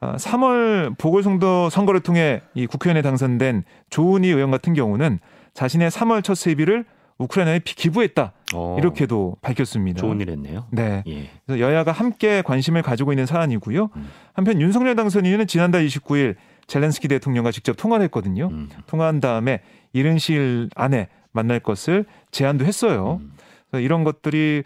[0.00, 5.20] 아, 3월 보궐선거 선거를 통해 이 국회의원에 당선된 조은희 의원 같은 경우는
[5.54, 6.84] 자신의 3월 첫 세비를
[7.18, 8.32] 우크라이나에 기부했다.
[8.54, 10.00] 어, 이렇게도 밝혔습니다.
[10.00, 10.66] 좋은 일 했네요.
[10.72, 11.04] 네.
[11.06, 11.30] 예.
[11.46, 13.90] 그래서 여야가 함께 관심을 가지고 있는 사안이고요.
[13.94, 14.08] 음.
[14.32, 16.34] 한편 윤석열 당선인은 지난달 29일
[16.66, 18.48] 젤렌스키 대통령과 직접 통화를 했거든요.
[18.50, 18.70] 음.
[18.88, 19.60] 통화한 다음에
[19.92, 23.20] 이른 시일 안에 만날 것을 제안도 했어요.
[23.22, 23.30] 음.
[23.78, 24.62] 이런 것들이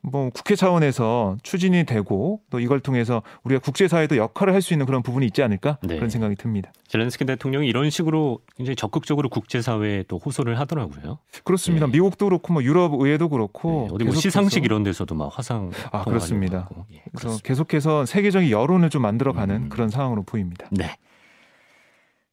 [0.00, 5.02] 뭐 국회 차원에서 추진이 되고 또 이걸 통해서 우리가 국제사회도 역할을 할 수 있는 그런
[5.02, 5.94] 부분이 있지 않을까 네.
[5.96, 6.72] 그런 생각이 듭니다.
[6.88, 11.18] 젤렌스키 대통령이 이런 식으로 굉장히 적극적으로 국제사회에 또 호소를 하더라고요.
[11.44, 11.86] 그렇습니다.
[11.86, 11.92] 네.
[11.92, 13.94] 미국도 그렇고 뭐 유럽 의회도 그렇고 네.
[13.94, 16.68] 어디 뭐 시상식 이런 데서도 막 화상 아 그렇습니다.
[16.92, 19.68] 예, 그래서 계속해서 세계적인 여론을 좀 만들어가는 음.
[19.68, 20.66] 그런 상황으로 보입니다.
[20.72, 20.96] 네.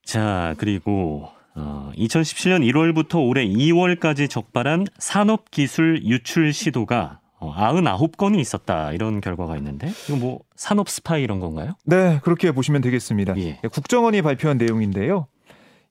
[0.04, 9.22] 자 그리고 어, 2017년 1월부터 올해 2월까지 적발한 산업기술 유출 시도가 어, 99건이 있었다 이런
[9.22, 11.76] 결과가 있는데 이거 뭐 산업 스파이 이런 건가요?
[11.86, 13.38] 네 그렇게 보시면 되겠습니다.
[13.38, 13.60] 예.
[13.72, 15.28] 국정원이 발표한 내용인데요.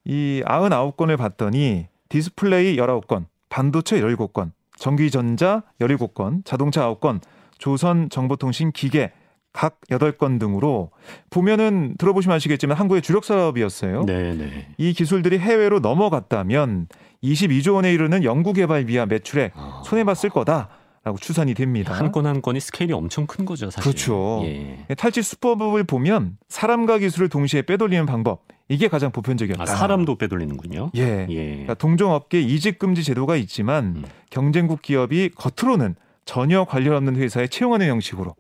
[0.05, 7.21] 이 99건을 봤더니 디스플레이 19건, 반도체 17건, 전기전자 17건, 자동차 9건,
[7.59, 9.13] 조선 정보통신 기계
[9.55, 10.91] 각 8건 등으로
[11.31, 14.05] 보면은 들어보시면 아시겠지만 한국의 주력 사업이었어요.
[14.05, 14.35] 네네.
[14.35, 14.69] 네.
[14.77, 16.89] 이 기술들이 해외로 넘어갔다면
[17.23, 19.83] 22조 원에 이르는 연구개발비와 매출에 아.
[19.87, 20.69] 손해봤을 거다.
[21.05, 21.93] 라고 추산이 됩니다.
[21.93, 23.83] 한건한 건이 스케일이 엄청 큰 거죠, 사실.
[23.83, 24.41] 그렇죠.
[24.45, 24.87] 예.
[24.97, 29.63] 탈취 수법을 보면 사람과 기술을 동시에 빼돌리는 방법 이게 가장 보편적이었다.
[29.63, 30.93] 아, 사람도 빼돌리는군요.
[30.97, 31.27] 예.
[31.29, 31.47] 예.
[31.51, 34.05] 그러니까 동종업계 이직 금지 제도가 있지만 음.
[34.31, 38.35] 경쟁국 기업이 겉으로는 전혀 관련 없는 회사에 채용하는 형식으로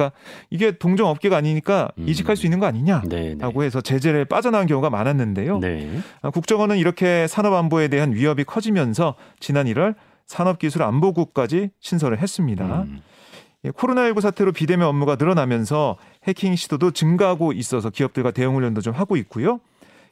[0.00, 0.12] 그러니까
[0.48, 2.08] 이게 동종 업계가 아니니까 음.
[2.08, 3.64] 이직할 수 있는 거 아니냐라고 네, 네.
[3.64, 5.58] 해서 제재를 빠져나간 경우가 많았는데요.
[5.58, 6.00] 네.
[6.22, 9.94] 아, 국정원은 이렇게 산업 안보에 대한 위협이 커지면서 지난 1월
[10.26, 12.82] 산업기술안보국까지 신설을 했습니다.
[12.82, 13.00] 음.
[13.64, 19.16] 예, 코로나19 사태로 비대면 업무가 늘어나면서 해킹 시도도 증가하고 있어서 기업들과 대응 훈련도 좀 하고
[19.16, 19.60] 있고요.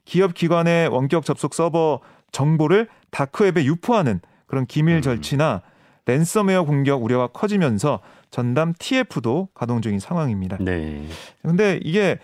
[0.05, 5.03] 기업 기관의 원격 접속 서버 정보를 다크웹에 유포하는 그런 기밀 음.
[5.03, 5.63] 절취나
[6.05, 10.59] 랜섬웨어 공격 우려가 커지면서 전담 TF도 가동 중인 상황입니다.
[10.61, 11.07] 네.
[11.43, 12.19] 근데 이게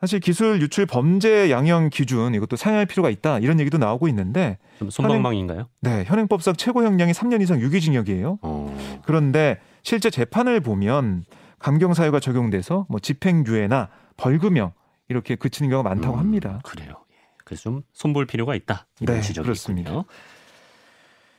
[0.00, 4.56] 사실 기술 유출 범죄 양형 기준 이것도 상향할 필요가 있다 이런 얘기도 나오고 있는데
[4.88, 5.68] 손방망인가요?
[5.80, 8.38] 네, 현행법상 최고 형량이 3년 이상 유기징역이에요.
[8.40, 9.00] 어.
[9.04, 11.24] 그런데 실제 재판을 보면
[11.58, 14.72] 감경 사유가 적용돼서 뭐 집행유예나 벌금형
[15.08, 16.60] 이렇게 그치는 경우가 많다고 음, 합니다.
[16.64, 16.94] 그래요.
[17.12, 17.16] 예.
[17.44, 18.86] 그래서 좀 손볼 필요가 있다.
[19.00, 19.90] 이런 네, 지적이 그렇습니다.
[19.90, 20.04] 있군요.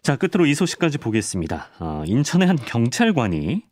[0.03, 1.67] 자, 끝으로 이 소식까지 보겠습니다.
[1.79, 3.63] 어, 인천의 한 경찰관이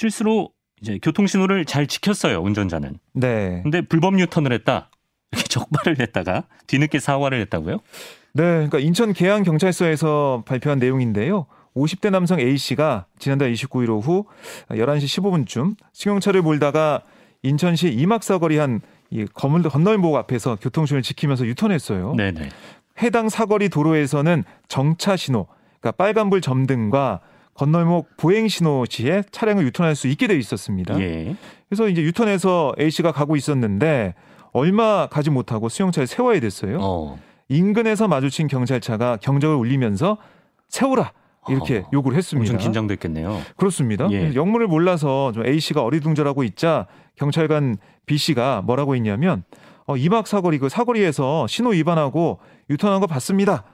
[0.00, 2.98] 실수로 이제 교통 신호를 잘 지켰어요 운전자는.
[3.14, 3.60] 네.
[3.62, 4.90] 근데 불법 유턴을 했다.
[5.32, 7.78] 이렇게 적발을 했다가 뒤늦게 사과를 했다고요?
[8.34, 11.46] 네, 그러니까 인천 계양 경찰서에서 발표한 내용인데요.
[11.74, 14.26] 50대 남성 A 씨가 지난달 29일 오후
[14.70, 17.02] 11시 15분쯤 승용차를 몰다가
[17.42, 18.80] 인천시 이막사거리 한
[19.10, 22.14] 이 건널목 앞에서 교통신호를 지키면서 유턴했어요.
[22.16, 22.48] 네네.
[23.02, 25.46] 해당 사거리 도로에서는 정차 신호,
[25.80, 27.20] 그러니까 빨간불 점등과
[27.56, 30.98] 건널목 보행 신호 시에 차량을 유턴할 수 있게 되어 있었습니다.
[31.00, 31.36] 예.
[31.68, 34.14] 그래서 이제 유턴해서 A 씨가 가고 있었는데
[34.52, 36.78] 얼마 가지 못하고 수용차를 세워야 됐어요.
[36.80, 37.18] 어.
[37.48, 40.18] 인근에서 마주친 경찰차가 경적을 울리면서
[40.68, 41.12] 세우라
[41.48, 41.90] 이렇게 어.
[41.92, 42.52] 요구를 했습니다.
[42.52, 43.40] 엄청 긴장됐겠네요.
[43.56, 44.08] 그렇습니다.
[44.10, 44.34] 예.
[44.34, 49.44] 영문을 몰라서 좀 A 씨가 어리둥절하고 있자 경찰관 B 씨가 뭐라고 했냐면
[49.86, 53.64] 어, 이막 사거리 그 사거리에서 신호 위반하고 유턴한 거 봤습니다.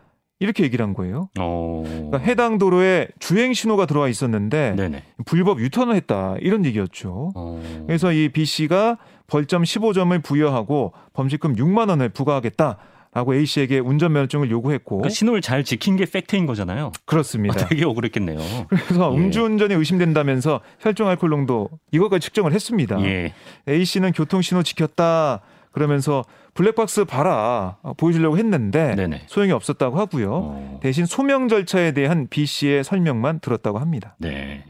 [0.43, 1.29] 이렇게 얘기를 한 거예요.
[1.39, 1.83] 어...
[1.87, 5.03] 그러니까 해당 도로에 주행 신호가 들어와 있었는데 네네.
[5.25, 7.33] 불법 유턴을 했다 이런 얘기였죠.
[7.35, 7.63] 어...
[7.87, 12.79] 그래서 이 B 씨가 벌점 15점을 부여하고 범칙금 6만 원을 부과하겠다.
[13.15, 16.93] 라고 A 씨에게 운전면허증을 요구했고 그러니까 신호를 잘 지킨 게 팩트인 거잖아요.
[17.05, 17.63] 그렇습니다.
[17.63, 18.39] 아, 되게 억울했겠네요.
[18.69, 19.19] 그래서 예.
[19.19, 22.99] 음주운전이 의심된다면서 혈중 알코올 농도 이것까지 측정을 했습니다.
[23.05, 23.35] 예.
[23.69, 29.25] A 씨는 교통 신호 지켰다 그러면서 블랙박스 봐라 어, 보여주려고 했는데 네네.
[29.27, 30.31] 소용이 없었다고 하고요.
[30.33, 30.81] 어.
[30.83, 34.17] 대신 소명 절차에 대한 B 씨의 설명만 들었다고 합니다.
[34.19, 34.65] 네.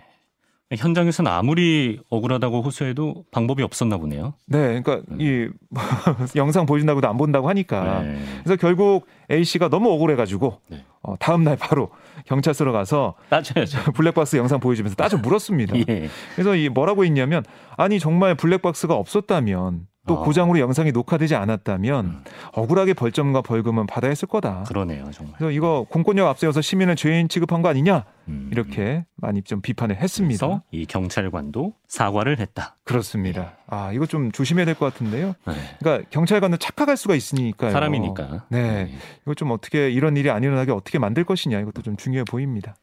[0.76, 4.34] 현장에서는 아무리 억울하다고 호소해도 방법이 없었나 보네요.
[4.46, 5.18] 네, 그러니까 음.
[5.20, 5.48] 이
[6.36, 8.18] 영상 보여준다고도 안 본다고 하니까 네.
[8.42, 10.84] 그래서 결국 A 씨가 너무 억울해가지고 네.
[11.02, 11.90] 어, 다음 날 바로
[12.26, 13.92] 경찰서로 가서 따져야죠.
[13.92, 15.76] 블랙박스 영상 보여주면서 따져 물었습니다.
[15.88, 16.08] 예.
[16.34, 17.44] 그래서 이 뭐라고 했냐면
[17.76, 20.24] 아니 정말 블랙박스가 없었다면 또 어.
[20.24, 22.24] 고장으로 영상이 녹화되지 않았다면 음.
[22.54, 24.64] 억울하게 벌점과 벌금은 받아야 했을 거다.
[24.64, 25.36] 그러네요, 정말.
[25.38, 28.48] 그래서 이거 공권력 앞세워서 시민을 죄인 취급한 거 아니냐 음.
[28.52, 30.46] 이렇게 많이 좀 비판을 했습니다.
[30.46, 32.76] 그래서 이 경찰관도 사과를 했다.
[32.84, 33.42] 그렇습니다.
[33.42, 33.48] 네.
[33.68, 35.34] 아 이거 좀 조심해야 될 것 같은데요.
[35.46, 35.54] 네.
[35.78, 37.70] 그러니까 경찰관은 착각할 수가 있으니까요.
[37.70, 38.46] 사람이니까.
[38.48, 38.62] 네.
[38.84, 38.94] 네.
[39.22, 42.74] 이거 좀 어떻게 이런 일이 안 일어나게 어떻게 만들 것이냐 이것도 좀 중요해 보입니다.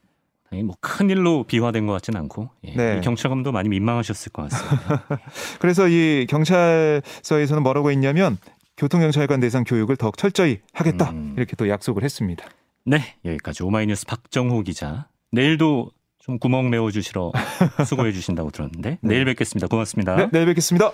[0.51, 2.73] 뭐 큰 일로 비화된 것 같지는 않고 예.
[2.75, 3.01] 네.
[3.01, 5.05] 경찰관도 많이 민망하셨을 것 같습니다.
[5.59, 8.37] 그래서 이 경찰서에서는 뭐라고 했냐면
[8.77, 11.33] 교통경찰관 대상 교육을 더욱 철저히 하겠다 음.
[11.37, 12.45] 이렇게 또 약속을 했습니다.
[12.85, 15.07] 네 여기까지 오마이뉴스 박정호 기자.
[15.31, 17.31] 내일도 좀 구멍 메워 주시러
[17.85, 18.97] 수고해 주신다고 들었는데 네.
[19.01, 19.67] 내일 뵙겠습니다.
[19.67, 20.15] 고맙습니다.
[20.15, 20.91] 네, 내일 뵙겠습니다.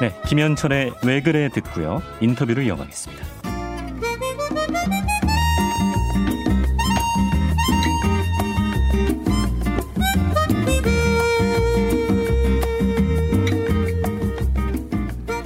[0.00, 2.02] 네, 김현철의 왜 그래 듣고요.
[2.20, 3.45] 인터뷰를 이어가겠습니다.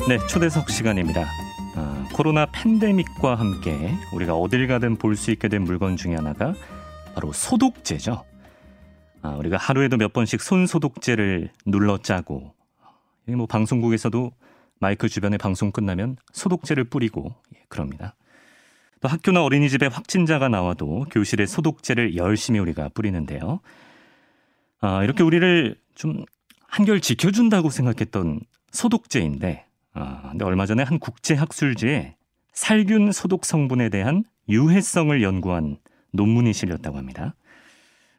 [0.09, 1.25] 네, 초대석 시간입니다.
[1.77, 6.53] 아, 코로나 팬데믹과 함께 우리가 어딜 가든 볼 수 있게 된 물건 중에 하나가
[7.15, 8.25] 바로 소독제죠.
[9.23, 12.55] 아, 우리가 하루에도 몇 번씩 손 소독제를 눌러 짜고
[13.29, 14.33] 뭐 방송국에서도
[14.81, 18.17] 마이크 주변에 방송 끝나면 소독제를 뿌리고 예, 그럽니다.
[19.01, 23.61] 또 학교나 어린이집에 확진자가 나와도 교실에 소독제를 열심히 우리가 뿌리는데요.
[24.81, 26.25] 아, 이렇게 우리를 좀
[26.67, 32.17] 한결 지켜준다고 생각했던 소독제인데 아, 근데 얼마 전에 한 국제 학술지에
[32.53, 35.79] 살균 소독 성분에 대한 유해성을 연구한
[36.13, 37.35] 논문이 실렸다고 합니다.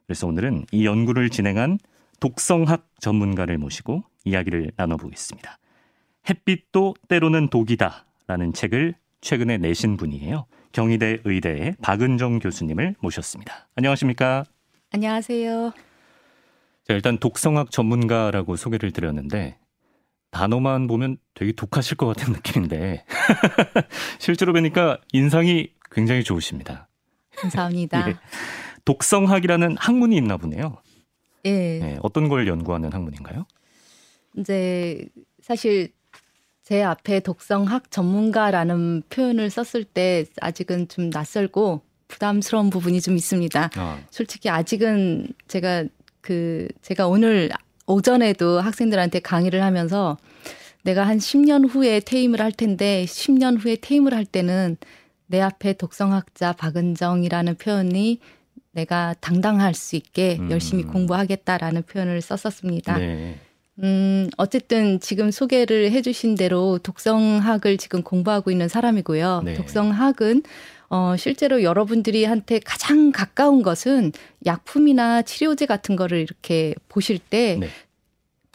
[0.08, 1.78] 그래서 오늘은 이 연구를 진행한
[2.20, 5.58] 독성학 전문가를 모시고 이야기를 나눠보겠습니다.
[6.30, 10.46] 햇빛도 때로는 독이다라는 책을 최근에 내신 분이에요.
[10.72, 13.68] 경희대 의대의 박은정 교수님을 모셨습니다.
[13.76, 14.46] 안녕하십니까?
[14.92, 15.72] 안녕하세요.
[16.88, 19.58] 자, 일단 독성학 전문가라고 소개를 드렸는데
[20.32, 23.06] 단어만 보면 되게 독하실 것 같은 느낌인데
[24.20, 26.88] 실제로 뵈니까 인상이 굉장히 좋으십니다.
[27.36, 28.10] 감사합니다.
[28.10, 28.16] 예.
[28.86, 30.78] 독성학이라는 학문이 있나 보네요.
[31.46, 31.80] 예.
[31.80, 33.46] 네, 어떤 걸 연구하는 학문인가요?
[34.38, 35.08] 이제
[35.42, 35.92] 사실
[36.64, 43.72] 제 앞에 독성학 전문가라는 표현을 썼을 때 아직은 좀 낯설고 부담스러운 부분이 좀 있습니다.
[43.76, 44.00] 아.
[44.10, 45.86] 솔직히 아직은 제가
[46.22, 47.50] 그 제가 오늘
[47.88, 50.18] 오전에도 학생들한테 강의를 하면서
[50.84, 54.78] 내가 한 10년 후에 퇴임을 할 텐데 10년 후에 퇴임을 할 때는
[55.28, 58.20] 내 앞에 독성학자 박은정이라는 표현이
[58.72, 60.52] 내가 당당할 수 있게 음.
[60.52, 62.98] 열심히 공부하겠다라는 표현을 썼었습니다.
[62.98, 63.40] 네.
[63.80, 69.42] 음, 어쨌든 지금 소개를 해주신 대로 독성학을 지금 공부하고 있는 사람이고요.
[69.46, 69.54] 네.
[69.54, 70.44] 독성학은
[70.90, 74.12] 어, 실제로 여러분들이 한테 가장 가까운 것은
[74.46, 77.70] 약품이나 치료제 같은 거를 이렇게 보실 때 네.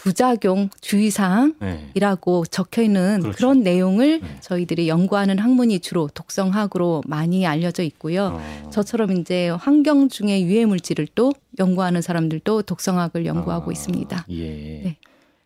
[0.07, 2.51] 부작용 주의사항이라고 네.
[2.53, 3.37] 적혀 있는 그렇죠.
[3.37, 4.37] 그런 내용을 네.
[4.40, 8.38] 저희들이 연구하는 학문이 주로 독성학으로 많이 알려져 있고요.
[8.40, 8.71] 어.
[8.71, 13.73] 저처럼 이제 환경 중에 유해 물질을 또 연구하는 사람들도 독성학을 연구하고 아.
[13.73, 14.27] 있습니다.
[14.29, 14.45] 예.
[14.49, 14.97] 네.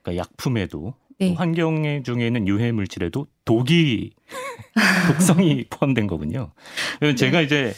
[0.02, 1.32] 그러니까 약품에도 네.
[1.32, 4.10] 환경 중에 있는 유해 물질에도 독이
[5.08, 6.52] 독성이 포함된 거군요.
[7.16, 7.44] 제가 네.
[7.44, 7.72] 이제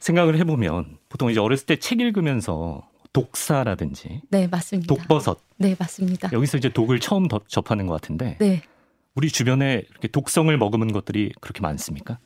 [0.00, 4.94] 생각을 해보면 보통 이제 어렸을 때 책 읽으면서 독사라든지 네 맞습니다.
[4.94, 6.28] 독버섯 네 맞습니다.
[6.32, 8.60] 여기서 이제 독을 처음 접하는 것 같은데 네.
[9.14, 12.18] 우리 주변에 이렇게 독성을 머금은 것들이 그렇게 많습니까?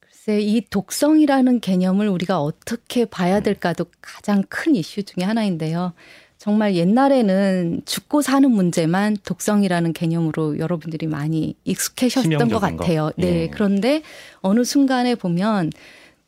[0.00, 3.42] 글쎄 이 독성이라는 개념을 우리가 어떻게 봐야 음.
[3.42, 5.92] 될까도 가장 큰 이슈 중에 하나인데요.
[6.38, 13.06] 정말 옛날에는 죽고 사는 문제만 독성이라는 개념으로 여러분들이 많이 익숙해졌던 것 같아요.
[13.06, 13.12] 거.
[13.16, 13.42] 네.
[13.42, 13.48] 예.
[13.48, 14.02] 그런데
[14.42, 15.72] 어느 순간에 보면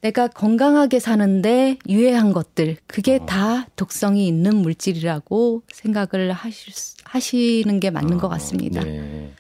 [0.01, 3.27] 내가 건강하게 사는데 유해한 것들 그게 어.
[3.27, 6.73] 다 독성이 있는 물질이라고 생각을 하실
[7.05, 8.83] 하시는 게 맞는 어, 것 같습니다.
[8.85, 9.33] 네.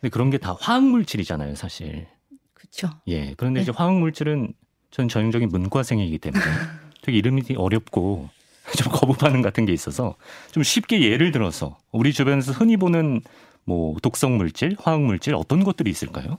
[0.00, 2.06] 근데 그런 게 다 화학 물질이잖아요, 사실.
[2.54, 2.90] 그렇죠.
[3.08, 3.34] 예.
[3.36, 3.62] 그런데 네.
[3.62, 4.52] 이제 화학 물질은
[4.90, 6.44] 전 전형적인 문과생이기 때문에
[7.02, 8.28] 되게 이름이 어렵고
[8.76, 10.16] 좀 거부 반응 같은 게 있어서
[10.52, 13.22] 좀 쉽게 예를 들어서 우리 주변에서 흔히 보는
[13.64, 16.38] 뭐 독성 물질, 화학 물질 어떤 것들이 있을까요?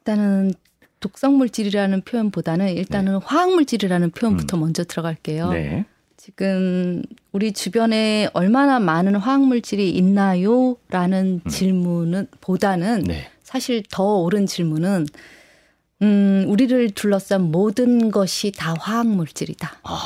[0.00, 0.52] 일단은
[1.00, 3.20] 독성 물질이라는 표현보다는 일단은 네.
[3.24, 4.60] 화학 물질이라는 표현부터 음.
[4.60, 5.50] 먼저 들어갈게요.
[5.50, 5.84] 네.
[6.16, 10.76] 지금 우리 주변에 얼마나 많은 화학 물질이 있나요?
[10.88, 11.50] 라는 음.
[11.50, 13.30] 질문은 보다는 네.
[13.42, 15.06] 사실 더 옳은 질문은
[16.02, 19.80] 음, 우리를 둘러싼 모든 것이 다 화학 물질이다.
[19.82, 20.00] 아.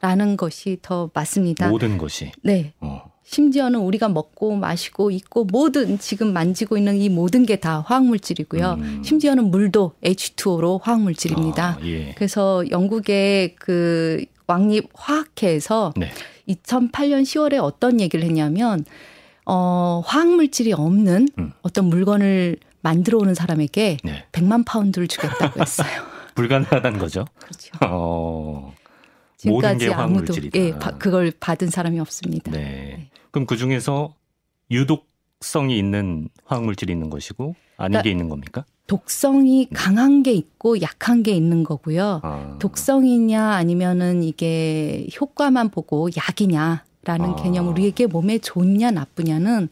[0.00, 1.68] 라는 것이 더 맞습니다.
[1.68, 2.32] 모든 것이.
[2.42, 2.72] 네.
[2.80, 3.11] 어.
[3.36, 8.72] 심지어는 우리가 먹고 마시고 입고 모든 지금 만지고 있는 이 모든 게 다 화학물질이고요.
[8.80, 9.02] 음.
[9.04, 11.64] 심지어는 물도 H2O로 화학물질입니다.
[11.64, 12.12] 아, 예.
[12.14, 16.10] 그래서 영국의 그 왕립 화학회에서 네.
[16.48, 18.84] 2008년 10월에 어떤 얘기를 했냐면
[19.46, 21.52] 어 화학물질이 없는 음.
[21.62, 24.24] 어떤 물건을 만들어 오는 사람에게 네.
[24.32, 25.88] 100만 파운드를 주겠다고 했어요.
[26.34, 27.24] 불가능하다는 거죠.
[27.38, 27.70] 그렇죠.
[27.86, 28.74] 어.
[29.36, 32.50] 지금까지 아무도 예, 그걸 받은 사람이 없습니다.
[32.52, 32.58] 네.
[32.58, 33.10] 네.
[33.32, 34.14] 그럼 그 중에서
[34.70, 38.64] 유독성이 있는 화학물질이 있는 것이고 아닌 그러니까 게 있는 겁니까?
[38.86, 39.74] 독성이 네.
[39.74, 42.20] 강한 게 있고 약한 게 있는 거고요.
[42.22, 42.56] 아.
[42.60, 47.36] 독성이냐 아니면은 이게 효과만 보고 약이냐라는 아.
[47.36, 49.68] 개념 우리에게 몸에 좋냐 나쁘냐는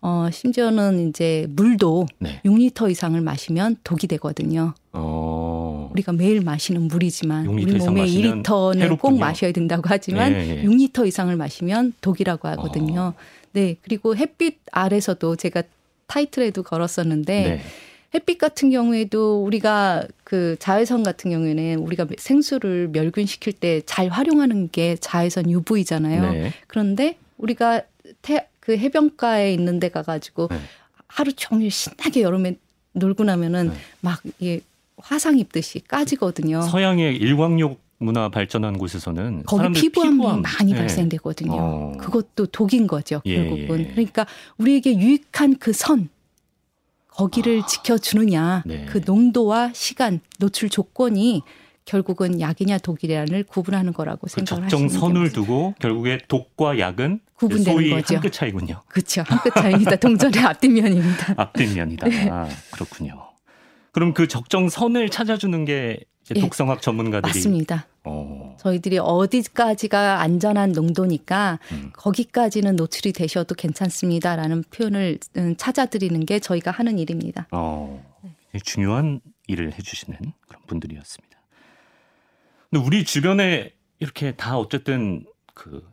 [0.00, 2.40] 어 심지어는 이제 물도 네.
[2.44, 4.74] 6리터 이상을 마시면 독이 되거든요.
[4.92, 5.43] 어.
[5.94, 8.96] 우리가 매일 마시는 물이지만 우리 몸에 2리터는 해롭군요.
[8.96, 10.64] 꼭 마셔야 된다고 하지만 네.
[10.64, 13.00] 6리터 이상을 마시면 독이라고 하거든요.
[13.00, 13.14] 어.
[13.52, 13.76] 네.
[13.82, 15.62] 그리고 햇빛 아래서도 제가
[16.06, 17.60] 타이틀에도 걸었었는데 네.
[18.12, 24.96] 햇빛 같은 경우에도 우리가 그 자외선 같은 경우에는 우리가 생수를 멸균시킬 때 잘 활용하는 게
[25.00, 26.32] 자외선 UV잖아요.
[26.32, 26.52] 네.
[26.66, 27.82] 그런데 우리가
[28.22, 30.58] 태, 그 해변가에 있는 데 가가지고 네.
[31.06, 32.56] 하루 종일 신나게 여름에
[32.92, 33.74] 놀고 나면은 네.
[34.00, 34.60] 막 이게
[35.04, 36.62] 화상 입듯이 까지거든요.
[36.62, 40.42] 서양의 일광욕 문화 발전한 곳에서는 거기 피부암이 피부암.
[40.42, 40.78] 많이 네.
[40.78, 41.52] 발생되거든요.
[41.54, 41.92] 어.
[41.98, 43.80] 그것도 독인 거죠, 예, 결국은.
[43.80, 43.86] 예.
[43.92, 44.26] 그러니까
[44.58, 46.08] 우리에게 유익한 그 선,
[47.08, 47.66] 거기를 아.
[47.66, 48.86] 지켜주느냐, 네.
[48.86, 51.42] 그 농도와 시간, 노출 조건이
[51.84, 57.90] 결국은 약이냐 독이냐를 구분하는 거라고 그 생각을 적정 선을 두고 결국에 독과 약은 구분되는 소위
[57.90, 58.14] 거죠.
[58.14, 58.82] 한끗 차이군요.
[58.88, 59.22] 그렇죠.
[59.26, 59.96] 한 끗 차이입니다.
[59.96, 61.34] 동전의 앞뒷면입니다.
[61.36, 62.08] 앞뒷면이다.
[62.08, 62.30] 네.
[62.30, 63.22] 아, 그렇군요.
[63.94, 66.00] 그럼 그 적정 선을 찾아주는 게
[66.34, 66.40] 예.
[66.40, 67.86] 독성학 전문가들이 맞습니다.
[68.02, 68.56] 어.
[68.58, 71.90] 저희들이 어디까지가 안전한 농도니까 음.
[71.94, 77.46] 거기까지는 노출이 되셔도 괜찮습니다라는 표현을 음, 찾아드리는 게 저희가 하는 일입니다.
[77.52, 78.04] 어.
[78.64, 81.38] 중요한 일을 해주시는 그런 분들이었습니다.
[82.70, 85.86] 근데 우리 주변에 이렇게 다 어쨌든 그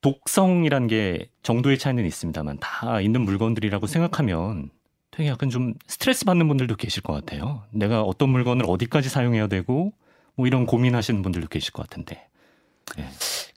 [0.00, 4.70] 독성이란 게 정도의 차이는 있습니다만 다 있는 물건들이라고 생각하면
[5.16, 7.62] 되게 약간 좀 스트레스 받는 분들도 계실 것 같아요.
[7.70, 9.92] 내가 어떤 물건을 어디까지 사용해야 되고
[10.34, 12.28] 뭐 이런 고민하시는 분들도 계실 것 같은데.
[12.98, 13.08] 네.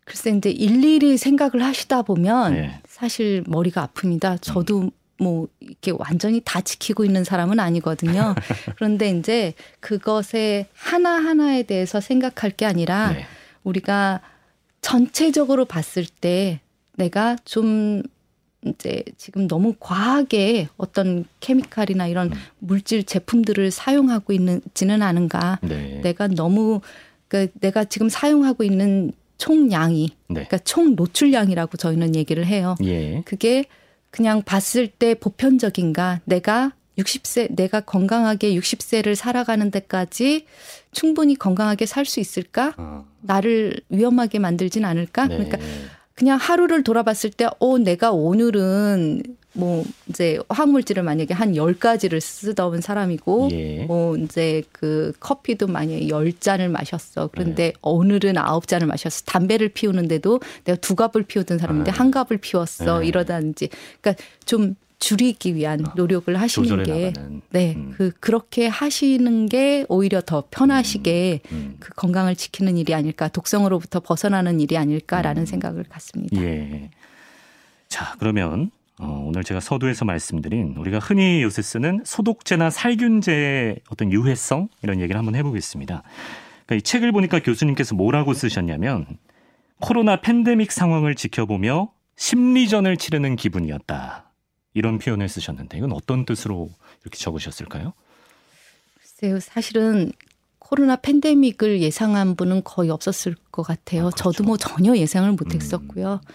[0.05, 2.81] 글쎄 이제 일일이 생각을 하시다 보면 네.
[2.87, 4.41] 사실 머리가 아픕니다.
[4.41, 4.91] 저도 음.
[5.19, 8.35] 뭐 이렇게 완전히 다 지키고 있는 사람은 아니거든요.
[8.77, 13.25] 그런데 이제 그것에 하나 하나에 대해서 생각할 게 아니라 네.
[13.65, 14.21] 우리가
[14.79, 16.61] 전체적으로 봤을 때
[16.95, 18.01] 내가 좀
[18.65, 22.37] 이제 지금 너무 과하게 어떤 케미칼이나 이런 음.
[22.59, 25.59] 물질 제품들을 사용하고 있는지는 않은가.
[25.61, 26.01] 네.
[26.01, 26.81] 내가 너무
[27.27, 30.33] 그 내가 지금 사용하고 있는 총량이 네.
[30.33, 32.75] 그러니까 총 노출량이라고 저희는 얘기를 해요.
[32.83, 33.21] 예.
[33.25, 33.65] 그게
[34.11, 36.19] 그냥 봤을 때 보편적인가?
[36.25, 40.45] 내가 60세, 내가 건강하게 60세를 살아가는 데까지
[40.91, 42.73] 충분히 건강하게 살 수 있을까?
[42.77, 43.05] 어.
[43.21, 45.27] 나를 위험하게 만들진 않을까?
[45.27, 45.37] 네.
[45.37, 45.57] 그러니까
[46.19, 53.49] 그냥 하루를 돌아봤을 때, 어, 내가 오늘은 뭐 이제 화학물질을 만약에 한 열가지를 쓰던 사람이고
[53.51, 53.85] 예.
[53.85, 57.29] 뭐 이제 그 커피도 만약에 열잔을 마셨어.
[57.31, 57.73] 그런데 네.
[57.81, 59.23] 오늘은 아홉 잔을 마셨어.
[59.25, 61.93] 담배를 피우는데도 내가 두 갑을 피우던 사람인데 아.
[61.93, 62.99] 한 갑을 피웠어.
[62.99, 63.07] 네.
[63.07, 63.69] 이러다든지.
[64.01, 67.13] 그러니까 좀 줄이기 위한 아, 노력을 하시는 게
[67.51, 67.93] 네, 음.
[67.95, 71.55] 그 그렇게 하시는 게 오히려 더 편하시게 음.
[71.55, 71.75] 음.
[71.79, 75.45] 그 건강을 지키는 일이 아닐까, 독성으로부터 벗어나는 일이 아닐까라는 음.
[75.45, 76.41] 생각을 갖습니다.
[76.41, 76.89] 예.
[77.87, 84.67] 자, 그러면 어, 오늘 제가 서두에서 말씀드린 우리가 흔히 요새 쓰는 소독제나 살균제의 어떤 유해성
[84.83, 86.03] 이런 얘기를 한번 해보겠습니다.
[86.65, 89.05] 그러니까 이 책을 보니까 교수님께서 뭐라고 쓰셨냐면
[89.79, 94.28] 코로나 팬데믹 상황을 지켜보며 심리전을 치르는 기분이었다.
[94.73, 96.69] 이런 표현을 쓰셨는데 이건 어떤 뜻으로
[97.01, 97.93] 이렇게 적으셨을까요?
[98.99, 100.11] 글쎄요, 사실은
[100.59, 104.01] 코로나 팬데믹을 예상한 분은 거의 없었을 것 같아요.
[104.01, 104.31] 아, 그렇죠.
[104.31, 106.21] 저도 뭐 전혀 예상을 못했었고요.
[106.23, 106.33] 음.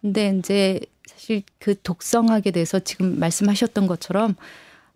[0.00, 4.34] 근데 이제 사실 그 독성학에 대해서 지금 말씀하셨던 것처럼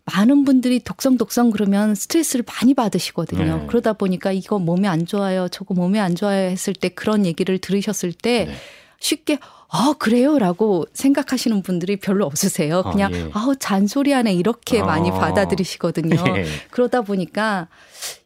[0.05, 3.57] 많은 분들이 독성 독성 그러면 스트레스를 많이 받으시거든요.
[3.57, 3.67] 네.
[3.67, 8.13] 그러다 보니까 이거 몸에 안 좋아요, 저거 몸에 안 좋아요 했을 때 그런 얘기를 들으셨을
[8.13, 8.55] 때 네.
[8.99, 9.39] 쉽게
[9.73, 12.79] 아, 그래요 라고 생각하시는 분들이 별로 없으세요.
[12.79, 13.29] 아, 그냥 아, 예.
[13.33, 14.85] 아우 잔소리하네 이렇게 아.
[14.85, 16.15] 많이 받아들이시거든요.
[16.37, 16.45] 예.
[16.71, 17.69] 그러다 보니까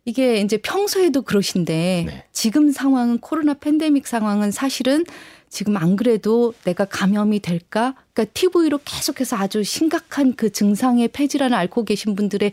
[0.05, 2.25] 이게 이제 평소에도 그러신데 네.
[2.31, 5.05] 지금 상황은 코로나 팬데믹 상황은 사실은
[5.49, 7.93] 지금 안 그래도 내가 감염이 될까?
[8.13, 12.51] 그러니까 TV로 계속해서 아주 심각한 그 증상의 폐질환을 앓고 계신 분들의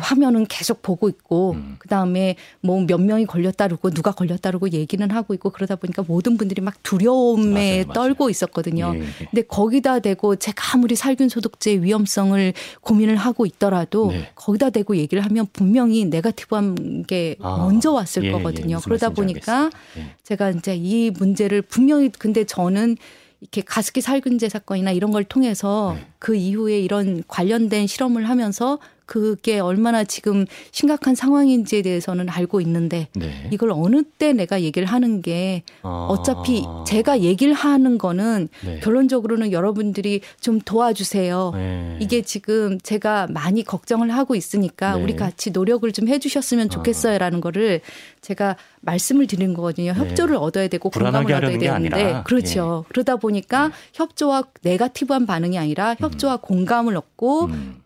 [0.00, 1.76] 화면은 계속 보고 있고 음.
[1.78, 6.74] 그다음에 뭐 몇 명이 걸렸다르고 누가 걸렸다르고 얘기는 하고 있고 그러다 보니까 모든 분들이 막
[6.82, 8.92] 두려움에 맞아요, 떨고 있었거든요.
[8.94, 9.26] 예, 예.
[9.30, 14.30] 근데 거기다 대고 제가 아무리 살균 소독제의 위험성을 고민을 하고 있더라도 네.
[14.34, 18.78] 거기다 대고 얘기를 하면 분명히 네가티브한 게 아, 먼저 왔을 예, 예 거거든요.
[18.80, 20.14] 그러다 보니까 예.
[20.22, 22.96] 제가 이제 이 문제를 분명히 근데 저는
[23.40, 26.06] 이렇게 가습기 살균제 사건이나 이런 걸 통해서 네.
[26.18, 33.48] 그 이후에 이런 관련된 실험을 하면서 그게 얼마나 지금 심각한 상황인지에 대해서는 알고 있는데 네.
[33.52, 36.06] 이걸 어느 때 내가 얘기를 하는 게 아.
[36.08, 38.80] 어차피 제가 얘기를 하는 거는 네.
[38.80, 41.52] 결론적으로는 여러분들이 좀 도와주세요.
[41.54, 41.98] 네.
[42.00, 45.02] 이게 지금 제가 많이 걱정을 하고 있으니까 네.
[45.02, 47.80] 우리 같이 노력을 좀 해주셨으면 좋겠어요라는 거를
[48.20, 49.92] 제가 말씀을 드린 거거든요.
[49.92, 49.98] 네.
[49.98, 52.84] 협조를 얻어야 되고 공감을 얻어야 되는데 그렇죠.
[52.84, 52.88] 예.
[52.88, 53.74] 그러다 보니까 네.
[53.92, 56.38] 협조와 네가티브한 반응이 아니라 협조와 음.
[56.40, 57.83] 공감을 얻고 음.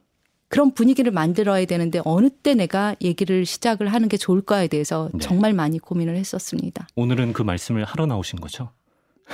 [0.49, 5.21] 그런 분위기를 만들어야 되는데 어느 때 내가 얘기를 시작을 하는 게 좋을까에 대해서 네.
[5.21, 6.89] 정말 많이 고민을 했었습니다.
[6.97, 8.71] 오늘은 그 말씀을 하러 나오신 거죠?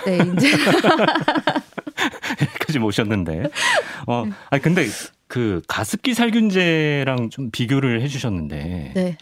[0.05, 0.51] 네, 이제
[2.43, 3.45] 여기까지 모셨는데.
[4.09, 4.87] 어, 아니 근데
[5.29, 8.93] 그 가습기 살균제랑 좀 비교를 해 주셨는데.
[8.95, 9.19] 네.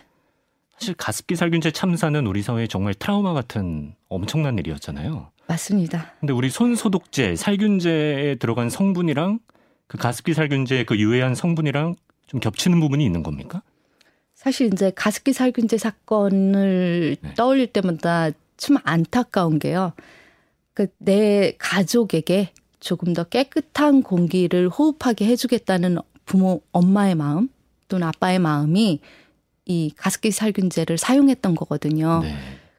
[0.78, 5.30] 사실 가습기 살균제 참사는 우리 사회에 정말 트라우마 같은 엄청난 일이었잖아요.
[5.47, 6.12] 맞습니다.
[6.20, 9.38] 근데 우리 손 소독제, 살균제에 들어간 성분이랑
[9.93, 13.62] 그 가습기 살균제 그 유해한 성분이랑 좀 겹치는 부분이 있는 겁니까?
[14.34, 17.34] 사실 이제 가습기 살균제 사건을 네.
[17.34, 19.93] 떠올릴 때마다 참 안타까운 게요.
[20.72, 27.51] 그 내 가족에게 조금 더 깨끗한 공기를 호흡하게 해주겠다는 부모 엄마의 마음
[27.88, 29.01] 또는 아빠의 마음이
[29.66, 32.20] 이 가습기 살균제를 사용했던 거거든요.
[32.22, 32.34] 네.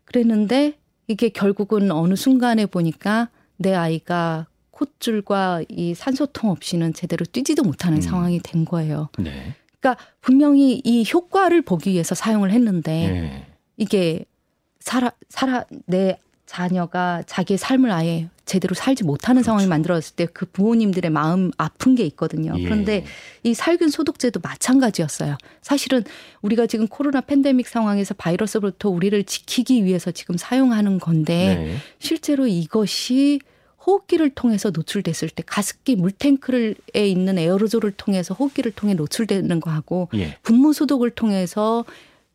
[0.05, 7.99] 그랬는데 이게 결국은 어느 순간에 보니까 내 아이가 콧줄과 이 산소통 없이는 제대로 뛰지도 못하는
[7.99, 8.01] 음.
[8.01, 9.09] 상황이 된 거예요.
[9.17, 9.55] 네.
[9.80, 13.47] 그러니까 분명히 이 효과를 보기 위해서 사용을 했는데 네.
[13.78, 14.26] 이게
[14.80, 19.45] 살아 살아 내 자녀가 자기의 삶을 아예 제대로 살지 못하는 그렇죠.
[19.45, 22.53] 상황이 만들어졌을 때 그 부모님들의 마음 아픈 게 있거든요.
[22.57, 22.63] 예.
[22.63, 23.05] 그런데
[23.43, 25.38] 이 살균 소독제도 마찬가지였어요.
[25.61, 26.03] 사실은
[26.41, 31.78] 우리가 지금 코로나 팬데믹 상황에서 바이러스로부터 우리를 지키기 위해서 지금 사용하는 건데 네.
[31.99, 33.39] 실제로 이것이
[33.86, 40.38] 호흡기를 통해서 노출됐을 때 가습기 물탱크에 있는 에어로졸을 통해서 호흡기를 통해 노출되는 거하고 예.
[40.41, 41.86] 분무 소독을 통해서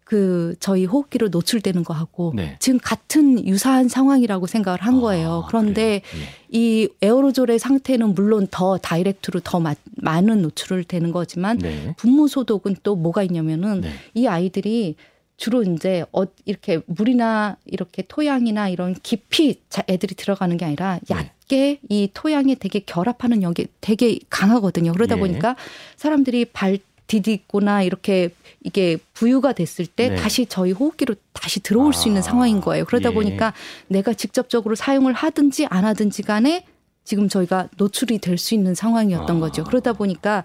[0.04, 2.56] 그 저희 호흡기로 노출되는 거하고 네.
[2.60, 5.44] 지금 같은 유사한 상황이라고 생각을 한 아, 거예요.
[5.48, 6.00] 그런데 예.
[6.48, 11.94] 이 에어로졸의 상태는 물론 더 다이렉트로 더 마, 많은 노출을 되는 거지만 네.
[11.98, 13.92] 분무 소독은 또 뭐가 있냐면은 네.
[14.14, 14.96] 이 아이들이
[15.36, 21.32] 주로 이제 어 이렇게 물이나 이렇게 토양이나 이런 깊이 애들이 들어가는 게 아니라 네.
[21.48, 24.92] 얕게 이 토양에 되게 결합하는 역이 되게 강하거든요.
[24.92, 25.20] 그러다 예.
[25.20, 25.56] 보니까
[25.96, 28.30] 사람들이 발 디디거나 이렇게
[28.62, 30.16] 이게 부유가 됐을 때 네.
[30.16, 31.96] 다시 저희 호흡기로 다시 들어올 아.
[31.96, 32.84] 수 있는 아, 상황인 거예요.
[32.84, 33.14] 그러다 예.
[33.14, 33.54] 보니까
[33.88, 36.64] 내가 직접적으로 사용을 하든지 안 하든지 간에
[37.04, 39.40] 지금 저희가 노출이 될 수 있는 상황이었던 아.
[39.40, 39.64] 거죠.
[39.64, 40.44] 그러다 보니까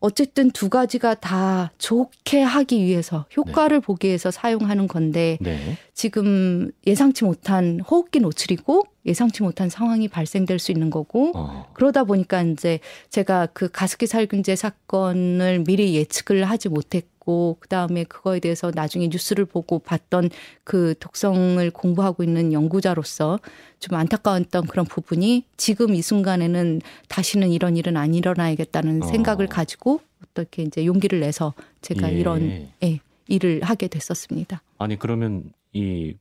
[0.00, 3.86] 어쨌든 두 가지가 다 좋게 하기 위해서 효과를 네.
[3.86, 5.76] 보기 위해서 사용하는 건데 네.
[5.94, 11.66] 지금 예상치 못한 호흡기 노출이고 예상치 못한 상황이 발생될 수 있는 거고 어.
[11.72, 12.78] 그러다 보니까 이제
[13.10, 17.17] 제가 그 가습기 살균제 사건을 미리 예측을 하지 못했고
[17.60, 20.30] 그다음에 그거에 대해서 나중에 뉴스를 보고 봤던
[20.64, 23.38] 그 독성을 공부하고 있는 연구자로서
[23.78, 29.06] 좀 안타까웠던 그런 부분이 지금 이 순간에는 다시는 이런 일은 안 일어나야겠다는 어.
[29.06, 32.18] 생각을 가지고 어떻게 이제 용기를 내서 제가 예.
[32.18, 34.62] 이런 예, 일을 하게 됐었습니다.
[34.78, 36.14] 아니 그러면 이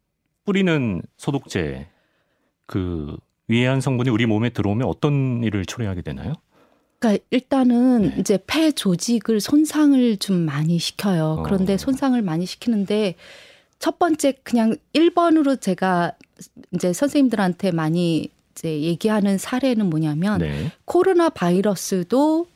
[0.46, 1.88] 뿌리는 소독제
[2.66, 6.34] 그 위해한 성분이 우리 몸에 들어오면 어떤 일을 초래하게 되나요?
[7.00, 8.16] 그러니까 일단은 네.
[8.20, 11.44] 이제 폐 조직을 손상을 좀 많이 시켜요.
[11.46, 11.78] 그런데 어.
[11.78, 13.16] 손상을 많이 시키는데
[13.80, 16.14] 첫 번째 그냥 1번으로 제가
[16.74, 20.72] 이제 선생님들한테 많이 이제 얘기하는 사례는 뭐냐면 네.
[20.86, 22.48] 코로나 바이러스도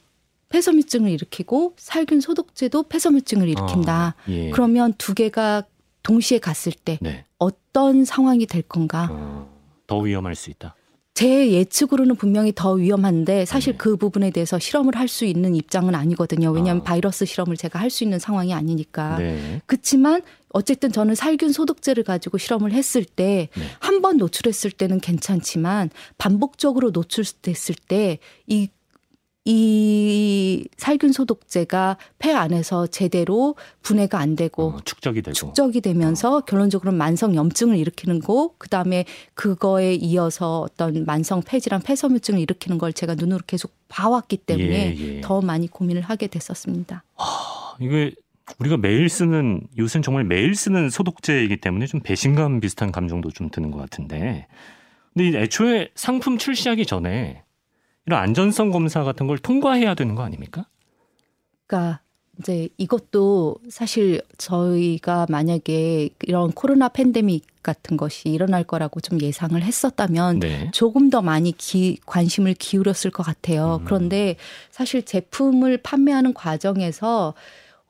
[0.50, 4.16] 폐섬유증을 일으키고 살균 소독제도 폐섬유증을 일으킨다.
[4.18, 4.50] 어, 예.
[4.50, 5.64] 그러면 두 개가
[6.04, 7.26] 동시에 갔을 때 네.
[7.38, 9.08] 어떤 상황이 될 건가?
[9.12, 9.50] 어,
[9.88, 10.76] 더 위험할 수 있다.
[11.14, 13.78] 제 예측으로는 분명히 더 위험한데 사실 네.
[13.78, 16.52] 그 부분에 대해서 실험을 할 수 있는 입장은 아니거든요.
[16.52, 16.84] 왜냐하면 아.
[16.86, 19.18] 바이러스 실험을 제가 할 수 있는 상황이 아니니까.
[19.18, 19.62] 네.
[19.66, 20.22] 그렇지만
[20.54, 23.50] 어쨌든 저는 살균 소독제를 가지고 실험을 했을 때
[23.80, 24.20] 한번 네.
[24.22, 28.70] 노출했을 때는 괜찮지만 반복적으로 노출됐을 때 이
[29.44, 36.40] 이 살균 소독제가 폐 안에서 제대로 분해가 안 되고 어, 축적이 되고 축적이 되면서 어.
[36.42, 43.16] 결론적으로 만성 염증을 일으키는 거 그다음에 그거에 이어서 어떤 만성 폐질환 폐섬유증을 일으키는 걸 제가
[43.16, 45.22] 눈으로 계속 봐왔기 때문에 예, 예.
[45.22, 47.04] 더 많이 고민을 하게 됐었습니다.
[47.18, 48.14] 아, 이게
[48.60, 53.72] 우리가 매일 쓰는 요새는 정말 매일 쓰는 소독제이기 때문에 좀 배신감 비슷한 감정도 좀 드는
[53.72, 54.46] 것 같은데
[55.14, 57.44] 근데 애초에 상품 출시하기 전에
[58.06, 60.66] 이런 안전성 검사 같은 걸 통과해야 되는 거 아닙니까?
[61.68, 62.02] 그러니까
[62.40, 70.40] 이제 이것도 사실 저희가 만약에 이런 코로나 팬데믹 같은 것이 일어날 거라고 좀 예상을 했었다면
[70.40, 70.72] 네.
[70.74, 73.78] 조금 더 많이 기, 관심을 기울였을 것 같아요.
[73.82, 73.86] 음.
[73.86, 74.38] 그런데
[74.72, 77.36] 사실 제품을 판매하는 과정에서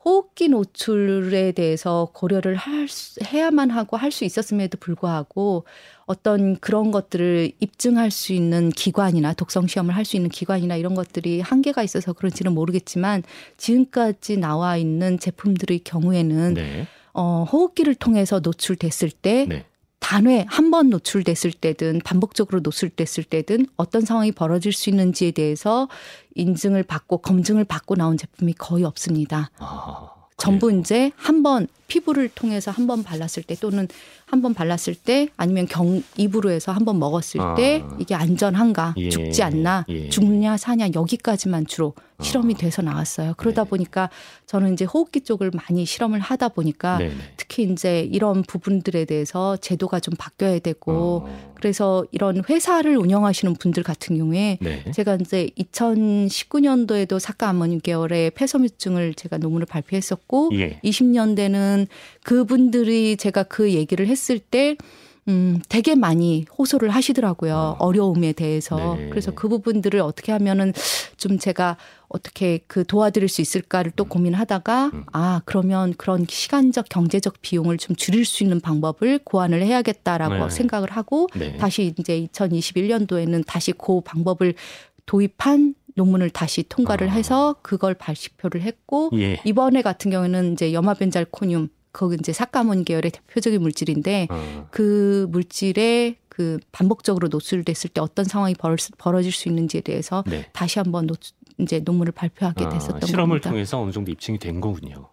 [0.04, 5.64] 호흡기 노출에 대해서 고려를 할 수, 해야만 하고 할 수 있었음에도 불구하고
[6.06, 11.40] 어떤 그런 것들을 입증할 수 있는 기관이나 독성 시험을 할 수 있는 기관이나 이런 것들이
[11.40, 13.22] 한계가 있어서 그런지는 모르겠지만
[13.56, 16.86] 지금까지 나와 있는 제품들의 경우에는 네.
[17.14, 19.64] 어, 호흡기를 통해서 노출됐을 때 네.
[20.00, 25.88] 단회 한 번 노출됐을 때든 반복적으로 노출됐을 때든 어떤 상황이 벌어질 수 있는지에 대해서
[26.34, 29.50] 인증을 받고 검증을 받고 나온 제품이 거의 없습니다.
[29.58, 33.86] 아, 전부 이제 한 번 피부를 통해서 한 번 발랐을 때 또는
[34.26, 37.54] 한 번 발랐을 때 아니면 경 입으로 해서 한 번 먹었을 아.
[37.54, 39.10] 때 이게 안전한가 예.
[39.10, 40.08] 죽지 않나 예.
[40.08, 42.58] 죽냐 사냐 여기까지만 주로 실험이 아.
[42.58, 43.34] 돼서 나왔어요.
[43.36, 43.70] 그러다 네.
[43.70, 44.08] 보니까
[44.46, 47.14] 저는 이제 호흡기 쪽을 많이 실험을 하다 보니까 네네.
[47.36, 51.52] 특히 이제 이런 부분들에 대해서 제도가 좀 바뀌어야 되고 어.
[51.54, 54.84] 그래서 이런 회사를 운영하시는 분들 같은 경우에 네.
[54.92, 60.80] 제가 이제 2019년도에도 사카 암모늄 계열의 폐섬유증을 제가 논문을 발표했었고 예.
[60.84, 61.81] 20년대는
[62.24, 64.76] 그분들이 제가 그 얘기를 했을 때
[65.28, 67.54] 음, 되게 많이 호소를 하시더라고요.
[67.54, 67.76] 어.
[67.78, 68.96] 어려움에 대해서.
[68.98, 69.08] 네.
[69.08, 70.72] 그래서 그 부분들을 어떻게 하면은
[71.16, 71.76] 좀 제가
[72.08, 74.08] 어떻게 그 도와드릴 수 있을까를 또 음.
[74.08, 75.04] 고민하다가 음.
[75.12, 80.50] 아, 그러면 그런 시간적 경제적 비용을 좀 줄일 수 있는 방법을 고안을 해야겠다라고 네.
[80.50, 81.56] 생각을 하고 네.
[81.56, 84.54] 다시 이제 2021년도에는 다시 그 방법을
[85.06, 87.12] 도입한 논문을 다시 통과를 아.
[87.12, 89.40] 해서 그걸 발표를 했고 예.
[89.44, 94.68] 이번에 같은 경우는 이제 염화벤잘코늄 거기 이제 삭가몬 계열의 대표적인 물질인데 어.
[94.70, 98.76] 그 물질에 그 반복적으로 노출됐을 때 어떤 상황이 벌
[99.14, 100.48] 어질 수 있는지에 대해서 네.
[100.52, 101.14] 다시 한번 노,
[101.58, 103.50] 이제 논문을 발표하게 아, 됐었던 아, 실험을 겁니다.
[103.50, 105.10] 통해서 어느 정도 입증이 된 거군요.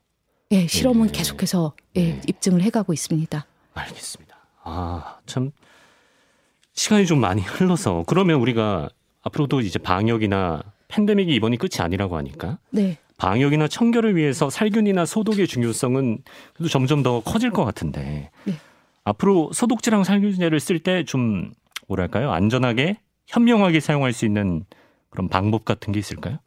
[0.52, 1.12] 예, 네, 실험은 네.
[1.12, 2.22] 계속해서 예, 네.
[2.28, 3.46] 입증을 해가고 있습니다.
[3.74, 4.38] 알겠습니다.
[4.64, 5.52] 아, 참
[6.74, 8.90] 시간이 좀 많이 흘러서 그러면 우리가
[9.22, 12.98] 앞으로도 이제 방역이나 팬데믹이 이번이 끝이 아니라고 하니까 네.
[13.18, 16.20] 방역이나 청결을 위해서 살균이나 소독의 중요성은
[16.54, 18.54] 그래도 점점 더 커질 것 같은데 네.
[19.04, 21.52] 앞으로 소독제랑 살균제를 쓸 때 좀
[21.88, 24.66] 뭐랄까요 안전하게 현명하게 사용할 수 있는
[25.10, 26.38] 그런 방법 같은 게 있을까요?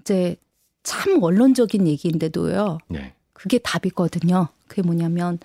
[0.00, 0.36] 이제
[0.82, 2.78] 참 원론적인 얘기인데도요.
[2.88, 3.14] 네.
[3.32, 4.48] 그게 답이거든요.
[4.66, 5.38] 그게 뭐냐면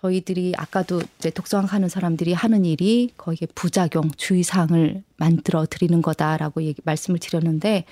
[0.00, 6.80] 저희들이 아까도 이제 독서학 하는 사람들이 하는 일이 거기에 부작용, 주의사항을 만들어 드리는 거다라고 얘기,
[6.84, 7.84] 말씀을 드렸는데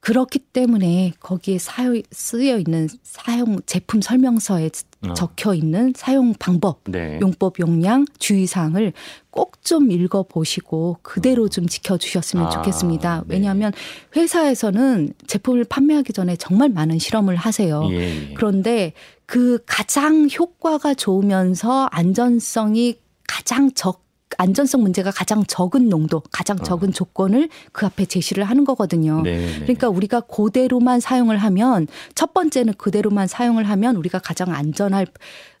[0.00, 4.70] 그렇기 때문에 거기에 사용, 쓰여 있는 사용 제품 설명서에
[5.08, 5.14] 어.
[5.14, 7.18] 적혀 있는 사용 방법, 네.
[7.20, 8.92] 용법, 용량, 주의사항을
[9.30, 11.48] 꼭 좀 읽어 보시고 그대로 어.
[11.48, 13.24] 좀 지켜 주셨으면 아, 좋겠습니다.
[13.26, 13.34] 네.
[13.34, 13.70] 왜냐하면
[14.16, 17.86] 회사에서는 제품을 판매하기 전에 정말 많은 실험을 하세요.
[17.90, 18.34] 예, 예.
[18.34, 18.94] 그런데
[19.26, 22.96] 그 가장 효과가 좋으면서 안전성이
[23.26, 24.07] 가장 적
[24.38, 26.92] 안전성 문제가 가장 적은 농도, 가장 적은 어.
[26.92, 29.22] 조건을 그 앞에 제시를 하는 거거든요.
[29.22, 29.46] 네네.
[29.46, 29.58] 네.
[29.60, 35.06] 그러니까 우리가 그대로만 사용을 하면 첫 번째는 그대로만 사용을 하면 우리가 가장 안전할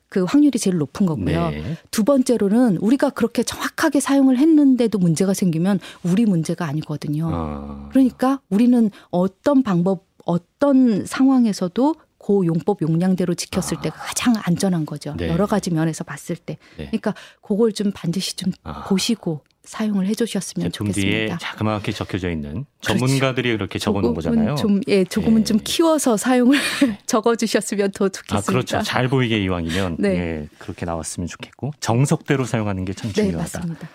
[0.08, 1.50] 그 확률이 제일 높은 거고요.
[1.50, 1.76] 네.
[1.90, 7.28] 두 번째로는 우리가 그렇게 정확하게 사용을 했는데도 문제가 생기면 우리 문제가 아니거든요.
[7.30, 7.88] 어.
[7.90, 13.80] 그러니까 우리는 어떤 방법, 어떤 상황에서도 고 용법 용량대로 지켰을 아.
[13.80, 15.14] 때가 가장 안전한 거죠.
[15.16, 15.28] 네.
[15.28, 16.58] 여러 가지 면에서 봤을 때.
[16.76, 16.86] 네.
[16.86, 18.84] 그러니까 그걸 좀 반드시 좀 아.
[18.84, 21.08] 보시고 사용을 해주셨으면 좋겠습니다.
[21.10, 22.98] 뒤에 자그마하게 적혀져 있는 그렇죠.
[22.98, 23.58] 전문가들이 그렇죠.
[23.58, 24.54] 그렇게 적어놓은 거잖아요.
[24.54, 25.44] 좀, 예, 조금은 예.
[25.44, 26.98] 좀 키워서 사용을 네.
[27.06, 28.38] 적어주셨으면 더 좋겠습니다.
[28.38, 28.82] 아, 그렇죠.
[28.82, 30.08] 잘 보이게 이왕이면 네.
[30.08, 33.36] 예, 그렇게 나왔으면 좋겠고 정석대로 사용하는 게 참 중요하다.
[33.36, 33.88] 네, 맞습니다.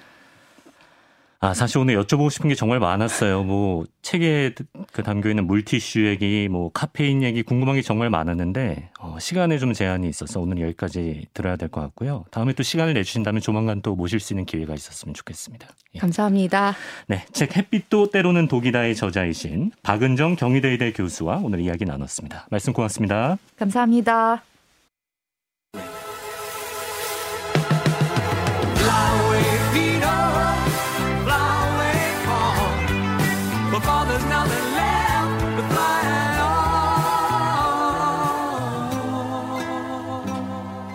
[1.43, 3.43] 아, 사실 오늘 여쭤보고 싶은 게 정말 많았어요.
[3.43, 4.53] 뭐, 책에
[4.93, 9.73] 그 담겨 있는 물티슈 얘기, 뭐, 카페인 얘기 궁금한 게 정말 많았는데, 어, 시간에 좀
[9.73, 12.23] 제한이 있어서 오늘 여기까지 들어야 될 것 같고요.
[12.31, 15.67] 다음에 또 시간을 내주신다면 조만간 또 모실 수 있는 기회가 있었으면 좋겠습니다.
[15.95, 15.99] 예.
[15.99, 16.75] 감사합니다.
[17.07, 17.25] 네.
[17.33, 22.47] 책 햇빛도 때로는 독이다의 저자이신 박은정 경희대의대 교수와 오늘 이야기 나눴습니다.
[22.51, 23.37] 말씀 고맙습니다.
[23.59, 24.41] 감사합니다.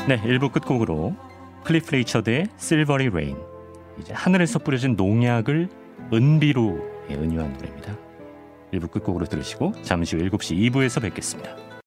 [0.09, 1.15] 네, 1부 끝곡으로
[1.65, 3.37] 클리프 리처드의 Silvery Rain
[4.01, 5.69] 이제 하늘에서 뿌려진 농약을
[6.15, 6.81] 은비로
[7.11, 7.95] 은유한 노래입니다.
[8.73, 11.68] 1부 끝곡으로 들으시고 잠시 후 7시 2부에서 뵙겠습니다.